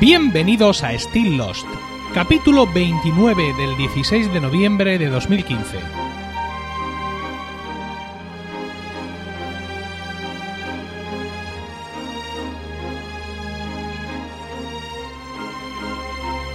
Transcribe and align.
Bienvenidos 0.00 0.84
a 0.84 0.96
Still 0.96 1.38
Lost, 1.38 1.66
capítulo 2.14 2.72
29 2.72 3.52
del 3.54 3.76
16 3.76 4.32
de 4.32 4.40
noviembre 4.40 4.96
de 4.96 5.08
2015. 5.08 5.76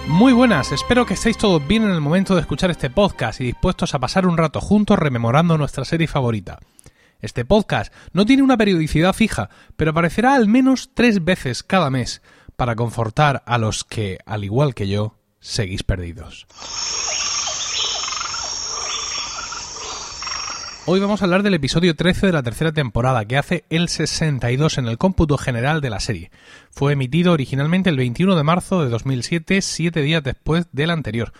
Muy 0.06 0.32
buenas, 0.32 0.72
espero 0.72 1.04
que 1.04 1.12
estéis 1.12 1.36
todos 1.36 1.66
bien 1.66 1.82
en 1.82 1.90
el 1.90 2.00
momento 2.00 2.34
de 2.34 2.40
escuchar 2.40 2.70
este 2.70 2.88
podcast 2.88 3.42
y 3.42 3.44
dispuestos 3.44 3.94
a 3.94 3.98
pasar 3.98 4.26
un 4.26 4.38
rato 4.38 4.62
juntos 4.62 4.98
rememorando 4.98 5.58
nuestra 5.58 5.84
serie 5.84 6.06
favorita. 6.06 6.60
Este 7.20 7.44
podcast 7.44 7.92
no 8.14 8.24
tiene 8.24 8.42
una 8.42 8.56
periodicidad 8.56 9.12
fija, 9.12 9.50
pero 9.76 9.90
aparecerá 9.90 10.34
al 10.34 10.48
menos 10.48 10.92
tres 10.94 11.22
veces 11.24 11.62
cada 11.62 11.90
mes 11.90 12.22
para 12.56 12.76
confortar 12.76 13.42
a 13.46 13.58
los 13.58 13.84
que, 13.84 14.18
al 14.26 14.44
igual 14.44 14.74
que 14.74 14.88
yo, 14.88 15.16
seguís 15.40 15.82
perdidos. 15.82 16.46
Hoy 20.86 21.00
vamos 21.00 21.22
a 21.22 21.24
hablar 21.24 21.42
del 21.42 21.54
episodio 21.54 21.96
13 21.96 22.26
de 22.26 22.32
la 22.34 22.42
tercera 22.42 22.70
temporada, 22.70 23.24
que 23.24 23.38
hace 23.38 23.64
el 23.70 23.88
62 23.88 24.76
en 24.76 24.86
el 24.86 24.98
cómputo 24.98 25.38
general 25.38 25.80
de 25.80 25.88
la 25.88 25.98
serie. 25.98 26.30
Fue 26.70 26.92
emitido 26.92 27.32
originalmente 27.32 27.88
el 27.88 27.96
21 27.96 28.36
de 28.36 28.42
marzo 28.42 28.84
de 28.84 28.90
2007, 28.90 29.62
siete 29.62 30.02
días 30.02 30.22
después 30.22 30.66
del 30.72 30.90
anterior. 30.90 31.32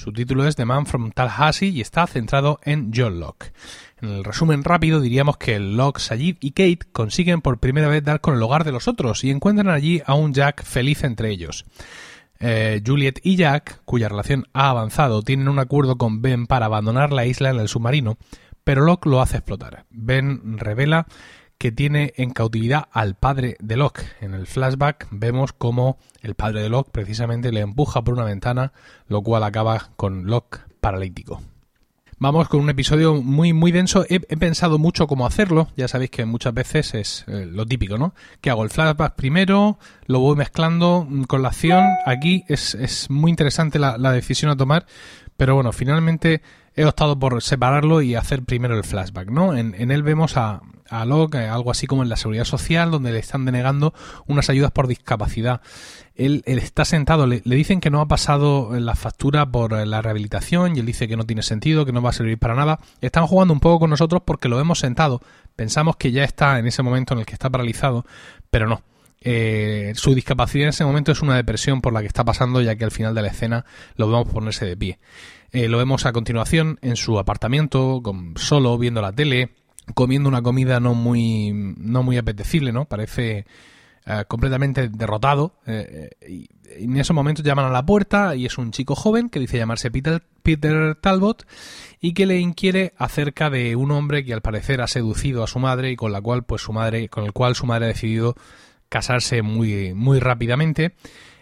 Su 0.00 0.14
título 0.14 0.46
es 0.46 0.56
The 0.56 0.64
Man 0.64 0.86
from 0.86 1.10
Tallahassee 1.10 1.68
y 1.68 1.82
está 1.82 2.06
centrado 2.06 2.58
en 2.62 2.90
John 2.90 3.20
Locke. 3.20 3.52
En 4.00 4.08
el 4.08 4.24
resumen 4.24 4.64
rápido 4.64 4.98
diríamos 4.98 5.36
que 5.36 5.58
Locke, 5.60 6.00
Sayid 6.00 6.38
y 6.40 6.52
Kate 6.52 6.90
consiguen 6.90 7.42
por 7.42 7.58
primera 7.58 7.88
vez 7.88 8.02
dar 8.02 8.22
con 8.22 8.34
el 8.34 8.42
hogar 8.42 8.64
de 8.64 8.72
los 8.72 8.88
otros 8.88 9.24
y 9.24 9.30
encuentran 9.30 9.68
allí 9.68 10.00
a 10.06 10.14
un 10.14 10.32
Jack 10.32 10.64
feliz 10.64 11.04
entre 11.04 11.28
ellos. 11.28 11.66
Eh, 12.38 12.82
Juliet 12.84 13.20
y 13.22 13.36
Jack, 13.36 13.82
cuya 13.84 14.08
relación 14.08 14.46
ha 14.54 14.70
avanzado, 14.70 15.20
tienen 15.20 15.48
un 15.48 15.58
acuerdo 15.58 15.98
con 15.98 16.22
Ben 16.22 16.46
para 16.46 16.64
abandonar 16.64 17.12
la 17.12 17.26
isla 17.26 17.50
en 17.50 17.60
el 17.60 17.68
submarino, 17.68 18.16
pero 18.64 18.80
Locke 18.80 19.04
lo 19.04 19.20
hace 19.20 19.36
explotar. 19.36 19.84
Ben 19.90 20.56
revela 20.56 21.08
que 21.60 21.70
tiene 21.70 22.14
en 22.16 22.30
cautividad 22.30 22.88
al 22.90 23.16
padre 23.16 23.58
de 23.60 23.76
Locke. 23.76 24.06
En 24.22 24.32
el 24.32 24.46
flashback 24.46 25.06
vemos 25.10 25.52
cómo 25.52 25.98
el 26.22 26.34
padre 26.34 26.62
de 26.62 26.70
Locke 26.70 26.90
precisamente 26.90 27.52
le 27.52 27.60
empuja 27.60 28.02
por 28.02 28.14
una 28.14 28.24
ventana, 28.24 28.72
lo 29.08 29.20
cual 29.20 29.44
acaba 29.44 29.90
con 29.96 30.24
Locke 30.24 30.60
paralítico. 30.80 31.42
Vamos 32.18 32.48
con 32.48 32.60
un 32.60 32.70
episodio 32.70 33.22
muy 33.22 33.52
muy 33.52 33.72
denso. 33.72 34.06
He, 34.08 34.20
pensado 34.20 34.78
mucho 34.78 35.06
cómo 35.06 35.26
hacerlo. 35.26 35.68
Ya 35.76 35.86
sabéis 35.86 36.10
que 36.10 36.24
muchas 36.24 36.54
veces 36.54 36.94
es 36.94 37.24
eh, 37.28 37.44
lo 37.44 37.66
típico, 37.66 37.98
¿no? 37.98 38.14
Que 38.40 38.48
hago 38.48 38.64
el 38.64 38.70
flashback 38.70 39.14
primero, 39.14 39.78
lo 40.06 40.20
voy 40.20 40.36
mezclando 40.36 41.06
con 41.28 41.42
la 41.42 41.48
acción. 41.48 41.84
Aquí 42.06 42.42
es, 42.48 42.74
es 42.74 43.10
muy 43.10 43.30
interesante 43.30 43.78
la, 43.78 43.98
la 43.98 44.12
decisión 44.12 44.50
a 44.50 44.56
tomar, 44.56 44.86
pero 45.36 45.56
bueno, 45.56 45.72
finalmente 45.72 46.40
he 46.76 46.84
optado 46.84 47.18
por 47.18 47.42
separarlo 47.42 48.02
y 48.02 48.14
hacer 48.14 48.42
primero 48.42 48.76
el 48.76 48.84
flashback, 48.84 49.30
¿no? 49.30 49.56
En, 49.56 49.74
él 49.90 50.02
vemos 50.02 50.36
a, 50.36 50.62
a 50.88 51.04
Locke, 51.04 51.36
eh, 51.36 51.48
algo 51.48 51.70
así 51.70 51.86
como 51.86 52.02
en 52.02 52.08
la 52.08 52.16
seguridad 52.16 52.44
social, 52.44 52.90
donde 52.90 53.12
le 53.12 53.18
están 53.18 53.44
denegando 53.44 53.92
unas 54.26 54.50
ayudas 54.50 54.70
por 54.70 54.86
discapacidad. 54.86 55.60
Él, 56.14 56.42
está 56.46 56.84
sentado, 56.84 57.26
le, 57.26 57.42
le, 57.44 57.56
dicen 57.56 57.80
que 57.80 57.90
no 57.90 58.00
ha 58.00 58.08
pasado 58.08 58.78
la 58.78 58.94
factura 58.94 59.50
por 59.50 59.72
eh, 59.72 59.86
la 59.86 60.02
rehabilitación 60.02 60.76
y 60.76 60.80
él 60.80 60.86
dice 60.86 61.08
que 61.08 61.16
no 61.16 61.24
tiene 61.24 61.42
sentido, 61.42 61.86
que 61.86 61.92
no 61.92 62.02
va 62.02 62.10
a 62.10 62.14
servir 62.14 62.38
para 62.38 62.54
nada. 62.54 62.78
Están 63.00 63.26
jugando 63.26 63.54
un 63.54 63.60
poco 63.60 63.80
con 63.80 63.90
nosotros 63.90 64.22
porque 64.24 64.48
lo 64.48 64.60
hemos 64.60 64.78
sentado. 64.78 65.20
Pensamos 65.56 65.96
que 65.96 66.12
ya 66.12 66.24
está 66.24 66.58
en 66.58 66.66
ese 66.66 66.82
momento 66.82 67.14
en 67.14 67.20
el 67.20 67.26
que 67.26 67.34
está 67.34 67.50
paralizado, 67.50 68.04
pero 68.50 68.68
no. 68.68 68.82
Eh, 69.22 69.92
su 69.96 70.14
discapacidad 70.14 70.64
en 70.64 70.68
ese 70.70 70.84
momento 70.84 71.12
es 71.12 71.20
una 71.20 71.36
depresión 71.36 71.82
por 71.82 71.92
la 71.92 72.00
que 72.00 72.06
está 72.06 72.24
pasando, 72.24 72.62
ya 72.62 72.76
que 72.76 72.84
al 72.84 72.90
final 72.90 73.14
de 73.14 73.22
la 73.22 73.28
escena 73.28 73.66
lo 73.96 74.06
vemos 74.06 74.28
ponerse 74.28 74.64
de 74.64 74.76
pie. 74.76 74.98
Eh, 75.52 75.68
lo 75.68 75.78
vemos 75.78 76.06
a 76.06 76.12
continuación 76.12 76.78
en 76.80 76.96
su 76.96 77.18
apartamento, 77.18 78.00
con, 78.02 78.34
solo 78.36 78.78
viendo 78.78 79.02
la 79.02 79.12
tele, 79.12 79.50
comiendo 79.94 80.28
una 80.28 80.42
comida 80.42 80.78
no 80.78 80.94
muy, 80.94 81.52
no 81.52 82.02
muy 82.02 82.18
apetecible, 82.18 82.72
¿no? 82.72 82.84
Parece 82.84 83.46
uh, 84.06 84.24
completamente 84.28 84.88
derrotado. 84.88 85.54
Eh, 85.66 86.10
y 86.28 86.48
en 86.84 86.96
esos 86.96 87.14
momentos 87.14 87.44
llaman 87.44 87.64
a 87.64 87.70
la 87.70 87.84
puerta 87.84 88.36
y 88.36 88.46
es 88.46 88.58
un 88.58 88.70
chico 88.70 88.94
joven 88.94 89.28
que 89.28 89.40
dice 89.40 89.58
llamarse 89.58 89.90
Peter, 89.90 90.22
Peter 90.44 90.94
Talbot 90.94 91.44
y 92.00 92.14
que 92.14 92.26
le 92.26 92.38
inquiere 92.38 92.94
acerca 92.96 93.50
de 93.50 93.74
un 93.74 93.90
hombre 93.90 94.24
que 94.24 94.32
al 94.32 94.42
parecer 94.42 94.80
ha 94.80 94.86
seducido 94.86 95.42
a 95.42 95.48
su 95.48 95.58
madre 95.58 95.90
y 95.90 95.96
con 95.96 96.12
la 96.12 96.20
cual 96.20 96.44
pues 96.44 96.62
su 96.62 96.72
madre 96.72 97.08
con 97.08 97.24
el 97.24 97.32
cual 97.32 97.56
su 97.56 97.66
madre 97.66 97.86
ha 97.86 97.88
decidido 97.88 98.36
casarse 98.88 99.42
muy 99.42 99.94
muy 99.94 100.20
rápidamente. 100.20 100.94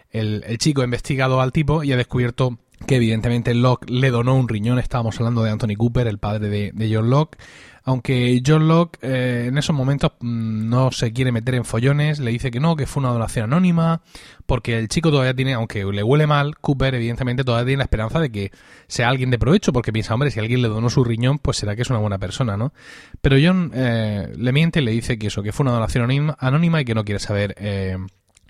El 0.09 0.57
chico 0.57 0.81
ha 0.81 0.85
investigado 0.85 1.39
al 1.39 1.51
tipo 1.51 1.83
y 1.83 1.91
ha 1.91 1.97
descubierto 1.97 2.57
que 2.87 2.95
evidentemente 2.95 3.53
Locke 3.53 3.89
le 3.89 4.09
donó 4.09 4.35
un 4.35 4.47
riñón, 4.47 4.79
estábamos 4.79 5.19
hablando 5.19 5.43
de 5.43 5.51
Anthony 5.51 5.75
Cooper, 5.77 6.07
el 6.07 6.17
padre 6.17 6.49
de, 6.49 6.91
John 6.91 7.09
Locke, 7.09 7.37
aunque 7.83 8.41
John 8.45 8.67
Locke 8.67 8.99
eh, 9.01 9.45
en 9.47 9.57
esos 9.57 9.75
momentos 9.75 10.13
mmm, 10.19 10.69
no 10.69 10.91
se 10.91 11.11
quiere 11.11 11.31
meter 11.31 11.55
en 11.55 11.65
follones, 11.65 12.19
le 12.19 12.31
dice 12.31 12.51
que 12.51 12.59
no, 12.59 12.75
que 12.75 12.85
fue 12.85 13.01
una 13.01 13.11
donación 13.11 13.45
anónima, 13.45 14.01
porque 14.45 14.77
el 14.77 14.87
chico 14.87 15.11
todavía 15.11 15.33
tiene, 15.33 15.53
aunque 15.53 15.83
le 15.83 16.03
huele 16.03 16.25
mal, 16.25 16.57
Cooper 16.57 16.95
evidentemente 16.95 17.43
todavía 17.43 17.65
tiene 17.65 17.77
la 17.79 17.83
esperanza 17.83 18.19
de 18.19 18.31
que 18.31 18.51
sea 18.87 19.09
alguien 19.09 19.29
de 19.29 19.39
provecho, 19.39 19.73
porque 19.73 19.91
piensa, 19.91 20.13
hombre, 20.13 20.31
si 20.31 20.39
alguien 20.39 20.61
le 20.61 20.67
donó 20.67 20.89
su 20.89 21.03
riñón, 21.03 21.39
pues 21.39 21.57
será 21.57 21.75
que 21.75 21.81
es 21.81 21.89
una 21.89 21.99
buena 21.99 22.17
persona, 22.17 22.57
¿no? 22.57 22.73
Pero 23.21 23.37
John 23.41 23.71
eh, 23.73 24.33
le 24.35 24.51
miente 24.51 24.79
y 24.79 24.83
le 24.83 24.91
dice 24.91 25.19
que 25.19 25.27
eso, 25.27 25.43
que 25.43 25.51
fue 25.51 25.65
una 25.65 25.73
donación 25.73 26.03
anónima, 26.05 26.37
anónima 26.39 26.81
y 26.81 26.85
que 26.85 26.95
no 26.95 27.03
quiere 27.03 27.19
saber... 27.19 27.55
Eh, 27.57 27.97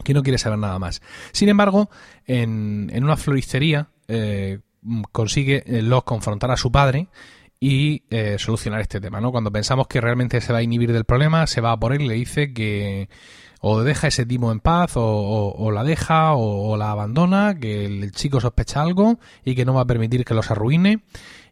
que 0.02 0.14
no 0.14 0.24
quiere 0.24 0.38
saber 0.38 0.58
nada 0.58 0.80
más. 0.80 1.02
Sin 1.34 1.50
embargo, 1.50 1.90
en, 2.26 2.90
en 2.94 3.04
una 3.04 3.18
floristería 3.18 3.90
eh, 4.10 4.60
consigue 5.12 5.64
Locke 5.82 6.08
confrontar 6.08 6.52
a 6.52 6.58
su 6.58 6.72
padre 6.72 7.08
y 7.60 8.04
eh, 8.10 8.38
solucionar 8.40 8.82
este 8.82 9.02
tema, 9.02 9.20
¿no? 9.20 9.32
Cuando 9.32 9.52
pensamos 9.52 9.88
que 9.88 10.02
realmente 10.02 10.40
se 10.42 10.54
va 10.54 10.60
a 10.60 10.64
inhibir 10.64 10.94
del 10.94 11.06
problema, 11.06 11.46
se 11.48 11.62
va 11.62 11.72
a 11.72 11.80
por 11.80 11.94
él 11.94 12.02
y 12.02 12.08
le 12.08 12.14
dice 12.16 12.54
que 12.54 13.10
o 13.62 13.82
deja 13.84 14.08
ese 14.08 14.26
timo 14.26 14.52
en 14.54 14.62
paz, 14.62 14.94
o, 14.96 15.72
la 15.74 15.84
deja, 15.84 16.34
o, 16.36 16.78
la 16.78 16.92
abandona, 16.92 17.60
que 17.60 17.86
el 17.86 18.12
chico 18.14 18.40
sospecha 18.40 18.82
algo 18.82 19.20
y 19.44 19.54
que 19.54 19.66
no 19.66 19.74
va 19.74 19.82
a 19.82 19.86
permitir 19.86 20.24
que 20.24 20.34
los 20.34 20.50
arruine, 20.50 21.02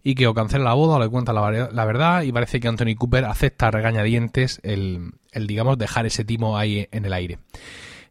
y 0.04 0.16
que 0.16 0.26
o 0.26 0.34
cancela 0.34 0.64
la 0.64 0.74
boda 0.74 0.96
o 0.96 1.00
le 1.02 1.10
cuenta 1.10 1.34
la, 1.34 1.86
verdad, 1.86 2.22
y 2.22 2.32
parece 2.32 2.62
que 2.62 2.70
Anthony 2.70 2.96
Cooper 2.98 3.26
acepta 3.26 3.72
regañadientes 3.72 4.62
el, 4.64 5.12
el, 5.34 5.48
digamos, 5.48 5.78
dejar 5.78 6.06
ese 6.06 6.24
timo 6.24 6.58
ahí 6.58 6.88
en 6.92 7.04
el 7.04 7.12
aire. 7.12 7.40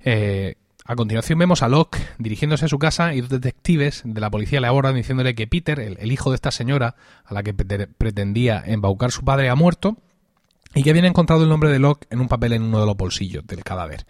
Eh, 0.05 0.57
a 0.87 0.97
continuación 0.97 1.39
vemos 1.39 1.63
a 1.63 1.69
Locke 1.69 1.99
dirigiéndose 2.19 2.67
a 2.67 2.69
su 2.69 2.79
casa 2.79 3.15
y 3.15 3.21
dos 3.21 3.31
detectives 3.31 4.03
de 4.05 4.21
la 4.21 4.31
policía 4.31 4.61
le 4.61 4.69
abordan 4.69 4.95
diciéndole 4.95 5.35
que 5.35 5.47
Peter, 5.47 5.81
el, 5.81 6.13
hijo 6.13 6.31
de 6.31 6.37
esta 6.37 6.51
señora 6.51 6.95
a 7.25 7.35
la 7.35 7.43
que 7.43 7.55
pretendía 7.55 8.63
embaucar 8.65 9.11
su 9.11 9.25
padre, 9.25 9.49
ha 9.49 9.55
muerto 9.55 9.97
y 10.75 10.83
que 10.83 10.91
habían 10.91 11.07
encontrado 11.07 11.43
el 11.43 11.49
nombre 11.49 11.71
de 11.71 11.79
Locke 11.79 12.07
en 12.11 12.21
un 12.21 12.29
papel 12.29 12.53
en 12.53 12.63
uno 12.63 12.81
de 12.81 12.87
los 12.87 12.97
bolsillos 12.97 13.47
del 13.47 13.65
cadáver. 13.65 14.07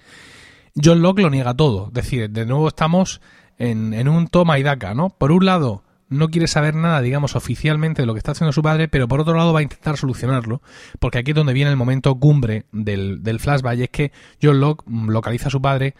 John 0.82 1.00
Locke 1.00 1.22
lo 1.22 1.31
niega 1.31 1.54
todo, 1.54 1.88
es 1.88 1.94
decir, 1.94 2.28
de 2.31 2.44
nuevo 2.44 2.69
estamos 2.69 3.20
en, 3.59 3.94
en 3.94 4.09
un 4.09 4.28
toma 4.28 4.59
y 4.59 4.62
daca, 4.62 4.92
¿no? 4.92 5.09
Por 5.10 5.32
un 5.32 5.47
lado, 5.47 5.82
no 6.09 6.28
quiere 6.28 6.47
saber 6.47 6.75
nada, 6.75 7.00
digamos, 7.00 7.34
oficialmente 7.34 8.03
de 8.03 8.06
lo 8.06 8.12
que 8.12 8.19
está 8.19 8.32
haciendo 8.32 8.53
su 8.53 8.62
padre, 8.62 8.88
pero 8.88 9.09
por 9.09 9.20
otro 9.20 9.34
lado 9.34 9.53
va 9.53 9.60
a 9.60 9.62
intentar 9.62 9.97
solucionarlo, 9.97 10.60
porque 10.98 11.19
aquí 11.19 11.31
es 11.31 11.34
donde 11.34 11.53
viene 11.53 11.70
el 11.70 11.76
momento 11.76 12.15
cumbre 12.16 12.66
del, 12.72 13.22
del 13.22 13.41
flashback, 13.41 13.78
y 13.78 13.82
es 13.84 13.91
que 13.91 14.12
John 14.42 14.60
Locke 14.60 14.84
localiza 14.88 15.48
a 15.48 15.50
su 15.50 15.62
padre 15.62 15.94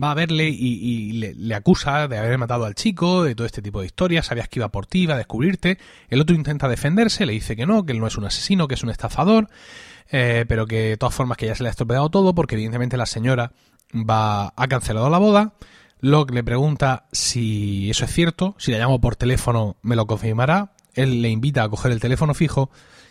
va 0.00 0.12
a 0.12 0.14
verle 0.14 0.48
y, 0.48 1.12
le, 1.12 1.54
acusa 1.54 2.08
de 2.08 2.18
haber 2.18 2.38
matado 2.38 2.64
al 2.64 2.74
chico, 2.74 3.24
de 3.24 3.34
todo 3.34 3.46
este 3.46 3.62
tipo 3.62 3.80
de 3.80 3.86
historias, 3.86 4.26
sabías 4.26 4.48
que 4.48 4.58
iba 4.58 4.70
por 4.70 4.86
ti, 4.86 5.02
iba 5.02 5.14
a 5.14 5.18
descubrirte. 5.18 5.78
El 6.08 6.20
otro 6.20 6.34
intenta 6.34 6.68
defenderse, 6.68 7.26
le 7.26 7.32
dice 7.32 7.56
que 7.56 7.66
no, 7.66 7.84
que 7.84 7.92
él 7.92 8.00
no 8.00 8.06
es 8.06 8.16
un 8.16 8.24
asesino, 8.24 8.68
que 8.68 8.74
es 8.74 8.82
un 8.82 8.90
estafador, 8.90 9.48
eh, 10.10 10.44
pero 10.48 10.66
que 10.66 10.90
de 10.90 10.96
todas 10.96 11.14
formas 11.14 11.36
que 11.36 11.46
ya 11.46 11.54
se 11.54 11.62
le 11.62 11.68
ha 11.68 11.70
estropeado 11.70 12.08
todo 12.10 12.34
porque 12.34 12.54
evidentemente 12.54 12.96
la 12.96 13.06
señora 13.06 13.52
va 13.94 14.52
ha 14.56 14.68
cancelado 14.68 15.10
la 15.10 15.18
boda. 15.18 15.54
Locke 16.00 16.32
le 16.32 16.42
pregunta 16.42 17.06
si 17.12 17.90
eso 17.90 18.04
es 18.04 18.12
cierto, 18.12 18.54
si 18.58 18.72
la 18.72 18.78
llamo 18.78 19.00
por 19.00 19.16
teléfono 19.16 19.76
me 19.82 19.96
lo 19.96 20.06
confirmará. 20.06 20.72
Él 20.94 21.22
le 21.22 21.28
invita 21.28 21.62
a 21.62 21.68
coger 21.68 21.92
el 21.92 22.00
teléfono 22.00 22.34
fijo 22.34 22.70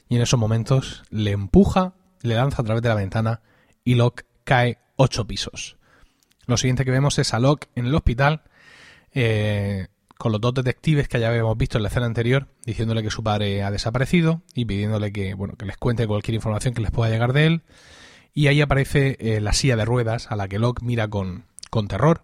y 0.09 0.15
en 0.15 0.21
esos 0.21 0.39
momentos 0.39 1.03
le 1.11 1.31
empuja, 1.31 1.93
le 2.21 2.35
lanza 2.35 2.61
a 2.61 2.65
través 2.65 2.81
de 2.81 2.89
la 2.89 2.95
ventana 2.95 3.41
y 3.83 3.95
Locke 3.95 4.25
cae 4.43 4.79
ocho 4.95 5.27
pisos. 5.27 5.78
Lo 6.49 6.57
siguiente 6.57 6.83
que 6.83 6.89
vemos 6.89 7.19
es 7.19 7.35
a 7.35 7.39
Locke 7.39 7.67
en 7.75 7.85
el 7.85 7.93
hospital 7.93 8.41
eh, 9.13 9.85
con 10.17 10.31
los 10.31 10.41
dos 10.41 10.55
detectives 10.55 11.07
que 11.07 11.19
ya 11.19 11.29
habíamos 11.29 11.55
visto 11.55 11.77
en 11.77 11.83
la 11.83 11.89
escena 11.89 12.07
anterior, 12.07 12.47
diciéndole 12.65 13.03
que 13.03 13.11
su 13.11 13.21
padre 13.21 13.61
ha 13.61 13.69
desaparecido 13.69 14.41
y 14.55 14.65
pidiéndole 14.65 15.13
que, 15.13 15.35
bueno, 15.35 15.53
que 15.57 15.67
les 15.67 15.77
cuente 15.77 16.07
cualquier 16.07 16.33
información 16.33 16.73
que 16.73 16.81
les 16.81 16.89
pueda 16.89 17.11
llegar 17.11 17.33
de 17.33 17.45
él. 17.45 17.61
Y 18.33 18.47
ahí 18.47 18.61
aparece 18.61 19.15
eh, 19.19 19.41
la 19.41 19.53
silla 19.53 19.75
de 19.75 19.85
ruedas 19.85 20.31
a 20.31 20.35
la 20.35 20.47
que 20.47 20.57
Locke 20.57 20.81
mira 20.81 21.07
con, 21.07 21.45
con 21.69 21.87
terror. 21.87 22.23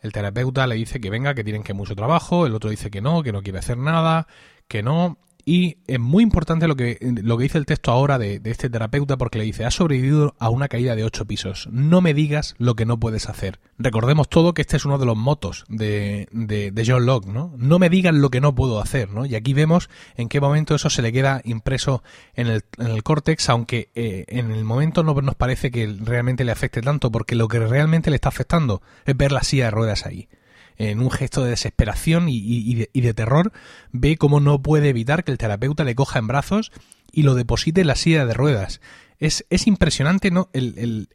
El 0.00 0.10
terapeuta 0.10 0.66
le 0.66 0.74
dice 0.74 1.00
que 1.00 1.10
venga, 1.10 1.36
que 1.36 1.44
tienen 1.44 1.62
que 1.62 1.72
mucho 1.72 1.94
trabajo, 1.94 2.46
el 2.46 2.56
otro 2.56 2.68
dice 2.68 2.90
que 2.90 3.00
no, 3.00 3.22
que 3.22 3.30
no 3.30 3.44
quiere 3.44 3.60
hacer 3.60 3.78
nada, 3.78 4.26
que 4.66 4.82
no, 4.82 5.18
y 5.44 5.78
es 5.86 5.98
muy 5.98 6.22
importante 6.22 6.68
lo 6.68 6.76
que, 6.76 6.98
lo 7.00 7.36
que 7.36 7.44
dice 7.44 7.58
el 7.58 7.66
texto 7.66 7.90
ahora 7.90 8.18
de, 8.18 8.40
este 8.44 8.70
terapeuta 8.70 9.16
porque 9.16 9.38
le 9.38 9.44
dice, 9.44 9.64
has 9.64 9.74
sobrevivido 9.74 10.34
a 10.38 10.50
una 10.50 10.68
caída 10.68 10.94
de 10.94 11.04
ocho 11.04 11.24
pisos. 11.24 11.68
No 11.72 12.00
me 12.00 12.14
digas 12.14 12.54
lo 12.58 12.74
que 12.76 12.86
no 12.86 12.98
puedes 12.98 13.28
hacer. 13.28 13.58
Recordemos 13.78 14.28
todo 14.28 14.54
que 14.54 14.62
este 14.62 14.76
es 14.76 14.84
uno 14.84 14.98
de 14.98 15.06
los 15.06 15.16
motos 15.16 15.64
de, 15.68 16.28
de, 16.32 16.84
John 16.86 17.06
Locke, 17.06 17.26
¿no? 17.26 17.54
No 17.56 17.78
me 17.78 17.88
digas 17.88 18.14
lo 18.14 18.30
que 18.30 18.40
no 18.40 18.54
puedo 18.54 18.80
hacer, 18.80 19.10
¿no? 19.10 19.26
Y 19.26 19.34
aquí 19.34 19.54
vemos 19.54 19.90
en 20.16 20.28
qué 20.28 20.40
momento 20.40 20.74
eso 20.74 20.90
se 20.90 21.02
le 21.02 21.12
queda 21.12 21.40
impreso 21.44 22.02
en 22.34 22.48
el, 22.48 22.64
en 22.78 22.88
el 22.88 23.02
córtex, 23.02 23.48
aunque 23.48 23.90
eh, 23.94 24.24
en 24.28 24.50
el 24.50 24.64
momento 24.64 25.02
no 25.02 25.14
nos 25.14 25.34
parece 25.34 25.70
que 25.70 25.94
realmente 26.00 26.44
le 26.44 26.52
afecte 26.52 26.82
tanto, 26.82 27.10
porque 27.10 27.34
lo 27.34 27.48
que 27.48 27.58
realmente 27.58 28.10
le 28.10 28.16
está 28.16 28.28
afectando 28.28 28.82
es 29.04 29.16
ver 29.16 29.32
la 29.32 29.42
silla 29.42 29.66
de 29.66 29.70
ruedas 29.72 30.06
ahí 30.06 30.28
en 30.76 31.00
un 31.00 31.10
gesto 31.10 31.42
de 31.42 31.50
desesperación 31.50 32.26
y, 32.28 32.74
de, 32.74 33.14
terror, 33.14 33.52
ve 33.90 34.16
cómo 34.16 34.40
no 34.40 34.62
puede 34.62 34.88
evitar 34.88 35.24
que 35.24 35.32
el 35.32 35.38
terapeuta 35.38 35.84
le 35.84 35.94
coja 35.94 36.18
en 36.18 36.26
brazos 36.26 36.72
y 37.12 37.22
lo 37.22 37.34
deposite 37.34 37.82
en 37.82 37.86
la 37.88 37.96
silla 37.96 38.26
de 38.26 38.34
ruedas. 38.34 38.80
Es, 39.18 39.46
es 39.50 39.68
impresionante 39.68 40.32
¿no? 40.32 40.48
El, 40.52 41.08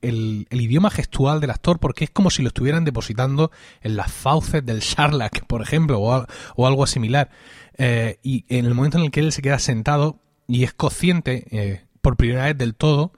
idioma 0.49 0.89
gestual 0.89 1.41
del 1.41 1.51
actor 1.51 1.79
porque 1.79 2.05
es 2.05 2.09
como 2.09 2.29
si 2.29 2.41
lo 2.41 2.49
estuvieran 2.49 2.85
depositando 2.85 3.51
en 3.81 3.97
las 3.97 4.11
fauces 4.11 4.65
del 4.65 4.79
Sharlak, 4.79 5.45
por 5.45 5.61
ejemplo, 5.61 5.99
o, 5.99 6.65
algo 6.65 6.87
similar. 6.87 7.29
Eh, 7.77 8.19
y 8.23 8.45
en 8.47 8.65
el 8.65 8.73
momento 8.73 8.97
en 8.97 9.05
el 9.05 9.11
que 9.11 9.19
él 9.19 9.31
se 9.31 9.41
queda 9.41 9.59
sentado 9.59 10.19
y 10.47 10.63
es 10.63 10.73
consciente, 10.73 11.45
eh, 11.51 11.83
por 12.01 12.15
primera 12.15 12.45
vez 12.45 12.57
del 12.57 12.75
todo, 12.75 13.11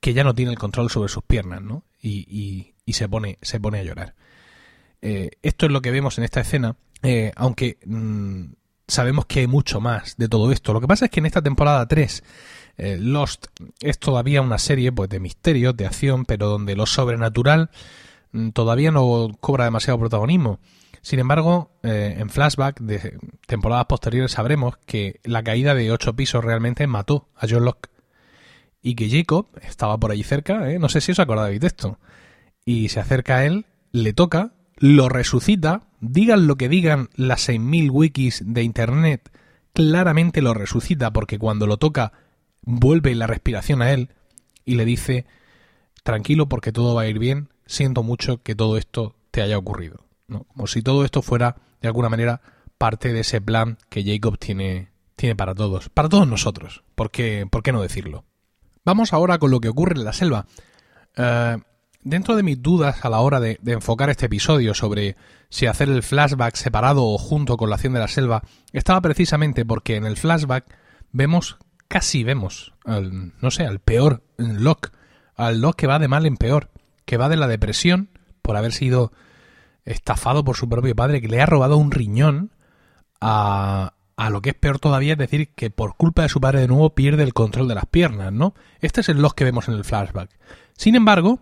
que 0.00 0.14
ya 0.14 0.22
no 0.22 0.34
tiene 0.34 0.52
el 0.52 0.58
control 0.58 0.90
sobre 0.90 1.08
sus 1.08 1.24
piernas, 1.24 1.62
¿no? 1.62 1.84
Y, 2.00 2.74
y 2.86 2.92
se, 2.92 3.08
pone, 3.08 3.38
se 3.42 3.60
pone 3.60 3.78
a 3.78 3.82
llorar. 3.82 4.14
Eh, 5.06 5.32
esto 5.42 5.66
es 5.66 5.72
lo 5.72 5.82
que 5.82 5.90
vemos 5.90 6.16
en 6.16 6.24
esta 6.24 6.40
escena, 6.40 6.76
eh, 7.02 7.30
aunque 7.36 7.76
mm, 7.84 8.54
sabemos 8.88 9.26
que 9.26 9.40
hay 9.40 9.46
mucho 9.46 9.78
más 9.78 10.16
de 10.16 10.30
todo 10.30 10.50
esto. 10.50 10.72
Lo 10.72 10.80
que 10.80 10.86
pasa 10.86 11.04
es 11.04 11.10
que 11.10 11.20
en 11.20 11.26
esta 11.26 11.42
temporada 11.42 11.86
3 11.86 12.24
eh, 12.78 12.96
Lost 12.98 13.48
es 13.80 13.98
todavía 13.98 14.40
una 14.40 14.56
serie 14.56 14.92
pues, 14.92 15.10
de 15.10 15.20
misterios, 15.20 15.76
de 15.76 15.84
acción, 15.84 16.24
pero 16.24 16.48
donde 16.48 16.74
lo 16.74 16.86
sobrenatural 16.86 17.68
mm, 18.32 18.48
todavía 18.50 18.92
no 18.92 19.28
cobra 19.40 19.66
demasiado 19.66 19.98
protagonismo. 19.98 20.58
Sin 21.02 21.18
embargo, 21.18 21.70
en 21.82 22.30
flashback 22.30 22.80
de 22.80 23.18
temporadas 23.46 23.84
posteriores 23.84 24.32
sabremos 24.32 24.78
que 24.86 25.20
la 25.22 25.42
caída 25.42 25.74
de 25.74 25.92
ocho 25.92 26.16
pisos 26.16 26.42
realmente 26.42 26.86
mató 26.86 27.28
a 27.36 27.46
John 27.46 27.66
Locke 27.66 27.90
y 28.80 28.94
que 28.94 29.10
Jacob 29.10 29.48
estaba 29.60 29.98
por 29.98 30.12
allí 30.12 30.22
cerca, 30.22 30.60
no 30.78 30.88
sé 30.88 31.02
si 31.02 31.12
os 31.12 31.18
acordáis 31.18 31.60
de 31.60 31.66
esto, 31.66 31.98
y 32.64 32.88
se 32.88 33.00
acerca 33.00 33.36
a 33.36 33.44
él, 33.44 33.66
le 33.92 34.14
toca 34.14 34.54
lo 34.76 35.08
resucita, 35.08 35.82
digan 36.00 36.46
lo 36.46 36.56
que 36.56 36.68
digan 36.68 37.08
las 37.14 37.48
6.000 37.48 37.90
wikis 37.90 38.42
de 38.44 38.62
Internet, 38.62 39.30
claramente 39.72 40.42
lo 40.42 40.54
resucita 40.54 41.12
porque 41.12 41.38
cuando 41.38 41.66
lo 41.66 41.76
toca 41.76 42.12
vuelve 42.62 43.14
la 43.14 43.26
respiración 43.26 43.82
a 43.82 43.92
él 43.92 44.10
y 44.64 44.74
le 44.76 44.84
dice, 44.84 45.26
tranquilo 46.02 46.48
porque 46.48 46.72
todo 46.72 46.94
va 46.94 47.02
a 47.02 47.08
ir 47.08 47.18
bien, 47.18 47.48
siento 47.66 48.02
mucho 48.02 48.42
que 48.42 48.54
todo 48.54 48.76
esto 48.76 49.14
te 49.30 49.42
haya 49.42 49.58
ocurrido. 49.58 50.04
Como 50.26 50.66
si 50.66 50.82
todo 50.82 51.04
esto 51.04 51.22
fuera, 51.22 51.56
de 51.80 51.88
alguna 51.88 52.08
manera, 52.08 52.40
parte 52.78 53.12
de 53.12 53.20
ese 53.20 53.40
plan 53.40 53.78
que 53.90 54.04
Jacob 54.04 54.38
tiene, 54.38 54.90
tiene 55.16 55.36
para 55.36 55.54
todos, 55.54 55.88
para 55.90 56.08
todos 56.08 56.26
nosotros. 56.26 56.82
¿Por 56.94 57.10
qué, 57.10 57.46
¿Por 57.50 57.62
qué 57.62 57.72
no 57.72 57.82
decirlo? 57.82 58.24
Vamos 58.84 59.12
ahora 59.12 59.38
con 59.38 59.50
lo 59.50 59.60
que 59.60 59.68
ocurre 59.68 59.94
en 59.96 60.04
la 60.04 60.12
selva. 60.12 60.46
Eh, 61.16 61.58
Dentro 62.04 62.36
de 62.36 62.42
mis 62.42 62.60
dudas 62.60 63.02
a 63.02 63.08
la 63.08 63.20
hora 63.20 63.40
de, 63.40 63.58
enfocar 63.64 64.10
este 64.10 64.26
episodio 64.26 64.74
sobre 64.74 65.16
si 65.48 65.64
hacer 65.64 65.88
el 65.88 66.02
flashback 66.02 66.54
separado 66.54 67.02
o 67.02 67.16
junto 67.16 67.56
con 67.56 67.70
la 67.70 67.76
acción 67.76 67.94
de 67.94 68.00
la 68.00 68.08
selva, 68.08 68.42
estaba 68.74 69.00
precisamente 69.00 69.64
porque 69.64 69.96
en 69.96 70.04
el 70.04 70.18
flashback 70.18 70.66
vemos, 71.12 71.56
casi 71.88 72.22
vemos, 72.22 72.74
al, 72.84 73.32
no 73.40 73.50
sé, 73.50 73.64
al 73.64 73.78
peor 73.78 74.22
Locke, 74.36 74.90
al 75.34 75.62
Locke 75.62 75.80
que 75.80 75.86
va 75.86 75.98
de 75.98 76.08
mal 76.08 76.26
en 76.26 76.36
peor, 76.36 76.68
que 77.06 77.16
va 77.16 77.30
de 77.30 77.38
la 77.38 77.48
depresión 77.48 78.10
por 78.42 78.58
haber 78.58 78.72
sido 78.72 79.10
estafado 79.86 80.44
por 80.44 80.56
su 80.56 80.68
propio 80.68 80.94
padre, 80.94 81.22
que 81.22 81.28
le 81.28 81.40
ha 81.40 81.46
robado 81.46 81.78
un 81.78 81.90
riñón, 81.90 82.50
a, 83.18 83.94
a 84.16 84.28
lo 84.28 84.42
que 84.42 84.50
es 84.50 84.56
peor 84.56 84.78
todavía, 84.78 85.12
es 85.12 85.18
decir, 85.18 85.48
que 85.54 85.70
por 85.70 85.96
culpa 85.96 86.20
de 86.20 86.28
su 86.28 86.38
padre 86.38 86.60
de 86.60 86.68
nuevo 86.68 86.94
pierde 86.94 87.22
el 87.22 87.32
control 87.32 87.66
de 87.66 87.76
las 87.76 87.86
piernas, 87.86 88.30
¿no? 88.30 88.54
Este 88.80 89.00
es 89.00 89.08
el 89.08 89.22
Locke 89.22 89.38
que 89.38 89.44
vemos 89.44 89.68
en 89.68 89.74
el 89.74 89.84
flashback. 89.84 90.28
Sin 90.76 90.96
embargo, 90.96 91.40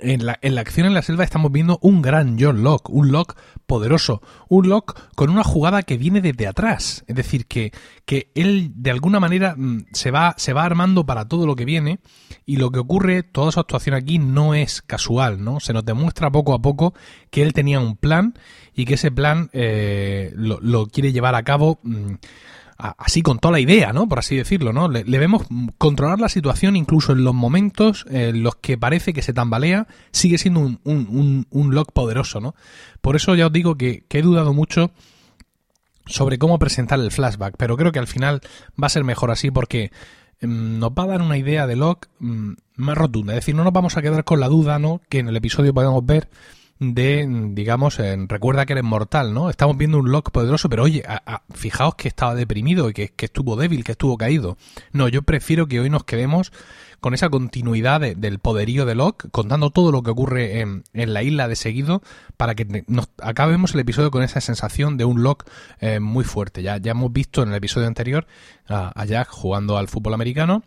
en 0.00 0.26
la, 0.26 0.38
en 0.42 0.54
la, 0.54 0.60
acción 0.60 0.86
en 0.86 0.94
la 0.94 1.02
selva 1.02 1.24
estamos 1.24 1.50
viendo 1.52 1.78
un 1.82 2.02
gran 2.02 2.36
John 2.38 2.62
Locke, 2.62 2.90
un 2.90 3.12
Locke 3.12 3.34
poderoso, 3.66 4.22
un 4.48 4.68
Locke 4.68 4.94
con 5.14 5.30
una 5.30 5.44
jugada 5.44 5.82
que 5.82 5.96
viene 5.96 6.20
desde 6.20 6.46
atrás, 6.46 7.04
es 7.06 7.16
decir, 7.16 7.46
que, 7.46 7.72
que 8.04 8.30
él 8.34 8.72
de 8.74 8.90
alguna 8.90 9.20
manera 9.20 9.54
mm, 9.56 9.86
se 9.92 10.10
va, 10.10 10.34
se 10.36 10.52
va 10.52 10.64
armando 10.64 11.06
para 11.06 11.26
todo 11.28 11.46
lo 11.46 11.56
que 11.56 11.64
viene 11.64 12.00
y 12.46 12.56
lo 12.56 12.70
que 12.70 12.78
ocurre, 12.78 13.22
toda 13.22 13.52
su 13.52 13.60
actuación 13.60 13.94
aquí 13.94 14.18
no 14.18 14.54
es 14.54 14.82
casual, 14.82 15.42
¿no? 15.42 15.60
Se 15.60 15.72
nos 15.72 15.84
demuestra 15.84 16.30
poco 16.30 16.54
a 16.54 16.60
poco 16.60 16.94
que 17.30 17.42
él 17.42 17.52
tenía 17.52 17.80
un 17.80 17.96
plan 17.96 18.34
y 18.74 18.84
que 18.84 18.94
ese 18.94 19.10
plan 19.10 19.50
eh, 19.52 20.32
lo, 20.34 20.60
lo, 20.60 20.86
quiere 20.86 21.12
llevar 21.12 21.34
a 21.34 21.42
cabo. 21.42 21.78
Mm, 21.82 22.14
así 22.76 23.22
con 23.22 23.38
toda 23.38 23.52
la 23.52 23.60
idea, 23.60 23.92
¿no? 23.92 24.08
Por 24.08 24.18
así 24.18 24.36
decirlo, 24.36 24.72
¿no? 24.72 24.88
Le, 24.88 25.04
vemos 25.04 25.42
controlar 25.78 26.18
la 26.20 26.28
situación 26.28 26.76
incluso 26.76 27.12
en 27.12 27.24
los 27.24 27.34
momentos 27.34 28.04
en 28.10 28.42
los 28.42 28.56
que 28.56 28.76
parece 28.76 29.12
que 29.12 29.22
se 29.22 29.32
tambalea, 29.32 29.86
sigue 30.10 30.38
siendo 30.38 30.60
un, 30.60 30.80
un, 30.84 31.46
un, 31.50 31.84
poderoso, 31.92 32.40
¿no? 32.40 32.54
Por 33.00 33.16
eso 33.16 33.34
ya 33.34 33.46
os 33.46 33.52
digo 33.52 33.76
que, 33.76 34.04
he 34.08 34.22
dudado 34.22 34.52
mucho 34.52 34.90
sobre 36.06 36.38
cómo 36.38 36.58
presentar 36.58 37.00
el 37.00 37.10
flashback, 37.10 37.56
pero 37.56 37.76
creo 37.76 37.92
que 37.92 37.98
al 37.98 38.06
final 38.06 38.40
va 38.80 38.86
a 38.86 38.90
ser 38.90 39.04
mejor 39.04 39.30
así 39.30 39.50
porque 39.50 39.90
mm, 40.40 40.78
nos 40.78 40.90
va 40.90 41.04
a 41.04 41.08
dar 41.08 41.22
una 41.22 41.38
idea 41.38 41.66
de 41.66 41.76
Locke 41.76 42.08
mm, 42.18 42.52
más 42.76 42.98
rotunda. 42.98 43.32
Es 43.32 43.40
decir, 43.40 43.54
no 43.54 43.64
nos 43.64 43.72
vamos 43.72 43.96
a 43.96 44.02
quedar 44.02 44.24
con 44.24 44.40
la 44.40 44.48
duda, 44.48 44.78
¿no? 44.78 45.00
Que 45.08 45.20
en 45.20 45.28
el 45.28 45.36
episodio 45.36 45.72
podemos 45.72 46.04
ver 46.04 46.28
de, 46.78 47.26
digamos, 47.52 47.98
recuerda 48.28 48.66
que 48.66 48.72
eres 48.72 48.84
mortal, 48.84 49.32
¿no? 49.32 49.50
Estamos 49.50 49.76
viendo 49.76 49.98
un 49.98 50.10
Locke 50.10 50.30
poderoso, 50.30 50.68
pero 50.68 50.82
oye, 50.82 51.04
fijaos 51.52 51.94
que 51.94 52.08
estaba 52.08 52.34
deprimido 52.34 52.90
y 52.90 52.92
que, 52.92 53.12
estuvo 53.18 53.56
débil, 53.56 53.84
que 53.84 53.92
estuvo 53.92 54.18
caído. 54.18 54.56
No, 54.92 55.08
yo 55.08 55.22
prefiero 55.22 55.66
que 55.66 55.80
hoy 55.80 55.90
nos 55.90 56.04
quedemos 56.04 56.52
con 57.00 57.14
esa 57.14 57.28
continuidad 57.28 58.00
del 58.00 58.38
poderío 58.38 58.86
de 58.86 58.94
Locke, 58.94 59.28
contando 59.30 59.70
todo 59.70 59.92
lo 59.92 60.02
que 60.02 60.10
ocurre 60.10 60.60
en, 60.60 60.84
la 60.92 61.22
isla 61.22 61.48
de 61.48 61.56
seguido, 61.56 62.02
para 62.36 62.54
que 62.54 62.84
nos 62.86 63.08
acabemos 63.22 63.74
el 63.74 63.80
episodio 63.80 64.10
con 64.10 64.22
esa 64.22 64.40
sensación 64.40 64.96
de 64.96 65.04
un 65.04 65.22
Locke 65.22 65.44
eh, 65.80 66.00
muy 66.00 66.24
fuerte. 66.24 66.62
Ya, 66.62 66.78
ya 66.78 66.92
hemos 66.92 67.12
visto 67.12 67.42
en 67.42 67.50
el 67.50 67.54
episodio 67.54 67.86
anterior 67.86 68.26
a 68.66 69.04
Jack 69.04 69.28
jugando 69.28 69.76
al 69.76 69.88
fútbol 69.88 70.14
americano 70.14 70.62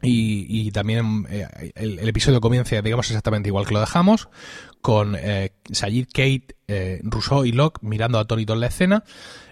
y, 0.00 0.70
también 0.70 1.26
eh, 1.28 1.72
el, 1.74 2.08
episodio 2.08 2.40
comienza, 2.40 2.80
digamos, 2.80 3.08
exactamente 3.10 3.48
igual 3.48 3.66
que 3.66 3.74
lo 3.74 3.80
dejamos, 3.80 4.28
con 4.80 5.16
eh, 5.18 5.52
Sayid, 5.70 6.06
Kate, 6.06 6.56
eh, 6.68 7.00
Rousseau 7.02 7.44
y 7.44 7.52
Locke 7.52 7.80
mirando 7.82 8.18
atónitos 8.18 8.56
la 8.56 8.68
escena 8.68 9.04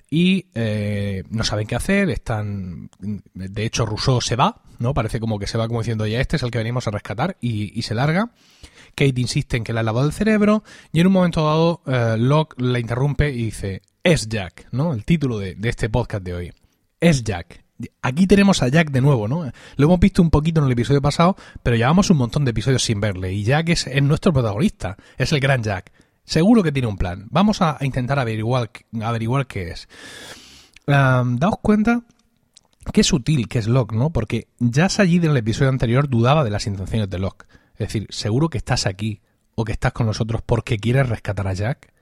y 0.08 0.46
eh, 0.54 1.24
no 1.30 1.44
saben 1.44 1.66
qué 1.66 1.74
hacer, 1.74 2.10
están... 2.10 2.90
De 3.00 3.64
hecho, 3.64 3.86
Rousseau 3.86 4.20
se 4.20 4.36
va, 4.36 4.62
¿no? 4.78 4.94
Parece 4.94 5.18
como 5.18 5.38
que 5.38 5.46
se 5.46 5.58
va 5.58 5.66
como 5.66 5.80
diciendo, 5.80 6.06
ya 6.06 6.20
este 6.20 6.36
es 6.36 6.42
el 6.42 6.50
que 6.50 6.58
venimos 6.58 6.86
a 6.86 6.92
rescatar 6.92 7.36
y, 7.40 7.82
se 7.82 7.94
larga. 7.94 8.30
Kate 8.94 9.20
insiste 9.20 9.56
en 9.56 9.64
que 9.64 9.72
le 9.72 9.80
ha 9.80 9.82
lavado 9.82 10.06
el 10.06 10.12
cerebro 10.12 10.62
y 10.92 11.00
en 11.00 11.08
un 11.08 11.12
momento 11.12 11.44
dado 11.44 11.82
eh, 11.86 12.16
Locke 12.18 12.54
la 12.58 12.78
interrumpe 12.78 13.30
y 13.30 13.46
dice, 13.46 13.82
es 14.02 14.28
Jack, 14.28 14.68
¿no? 14.70 14.94
El 14.94 15.04
título 15.04 15.38
de 15.38 15.56
este 15.64 15.88
podcast 15.90 16.24
de 16.24 16.34
hoy. 16.34 16.52
Es 17.00 17.24
Jack. 17.24 17.65
Aquí 18.00 18.26
tenemos 18.26 18.62
a 18.62 18.68
Jack 18.68 18.90
de 18.90 19.00
nuevo, 19.00 19.28
¿no? 19.28 19.50
Lo 19.76 19.86
hemos 19.86 20.00
visto 20.00 20.22
un 20.22 20.30
poquito 20.30 20.60
en 20.60 20.66
el 20.66 20.72
episodio 20.72 21.02
pasado, 21.02 21.36
pero 21.62 21.76
llevamos 21.76 22.08
un 22.10 22.16
montón 22.16 22.44
de 22.44 22.52
episodios 22.52 22.82
sin 22.82 23.00
verle. 23.00 23.32
Y 23.32 23.44
Jack 23.44 23.68
es, 23.68 24.02
nuestro 24.02 24.32
protagonista, 24.32 24.96
es 25.18 25.32
el 25.32 25.40
gran 25.40 25.62
Jack. 25.62 25.92
Seguro 26.24 26.62
que 26.62 26.72
tiene 26.72 26.88
un 26.88 26.96
plan. 26.96 27.26
Vamos 27.30 27.62
a, 27.62 27.76
intentar 27.82 28.18
averiguar, 28.18 28.70
qué 29.46 29.70
es. 29.70 29.88
daos 30.86 31.58
cuenta 31.60 32.02
qué 32.92 33.02
sutil 33.02 33.48
que 33.48 33.58
es 33.58 33.66
Locke, 33.66 33.94
¿no? 33.94 34.10
Porque 34.10 34.48
ya 34.58 34.88
Sayid 34.88 35.24
en 35.24 35.32
el 35.32 35.36
episodio 35.36 35.70
anterior 35.70 36.08
dudaba 36.08 36.44
de 36.44 36.50
las 36.50 36.66
intenciones 36.66 37.10
de 37.10 37.18
Locke. 37.18 37.46
Es 37.74 37.88
decir, 37.88 38.06
seguro 38.10 38.48
que 38.48 38.58
estás 38.58 38.86
aquí 38.86 39.20
o 39.54 39.64
que 39.64 39.72
estás 39.72 39.92
con 39.92 40.06
nosotros 40.06 40.42
porque 40.44 40.78
quieres 40.78 41.08
rescatar 41.08 41.46
a 41.48 41.52
Jack. 41.52 41.92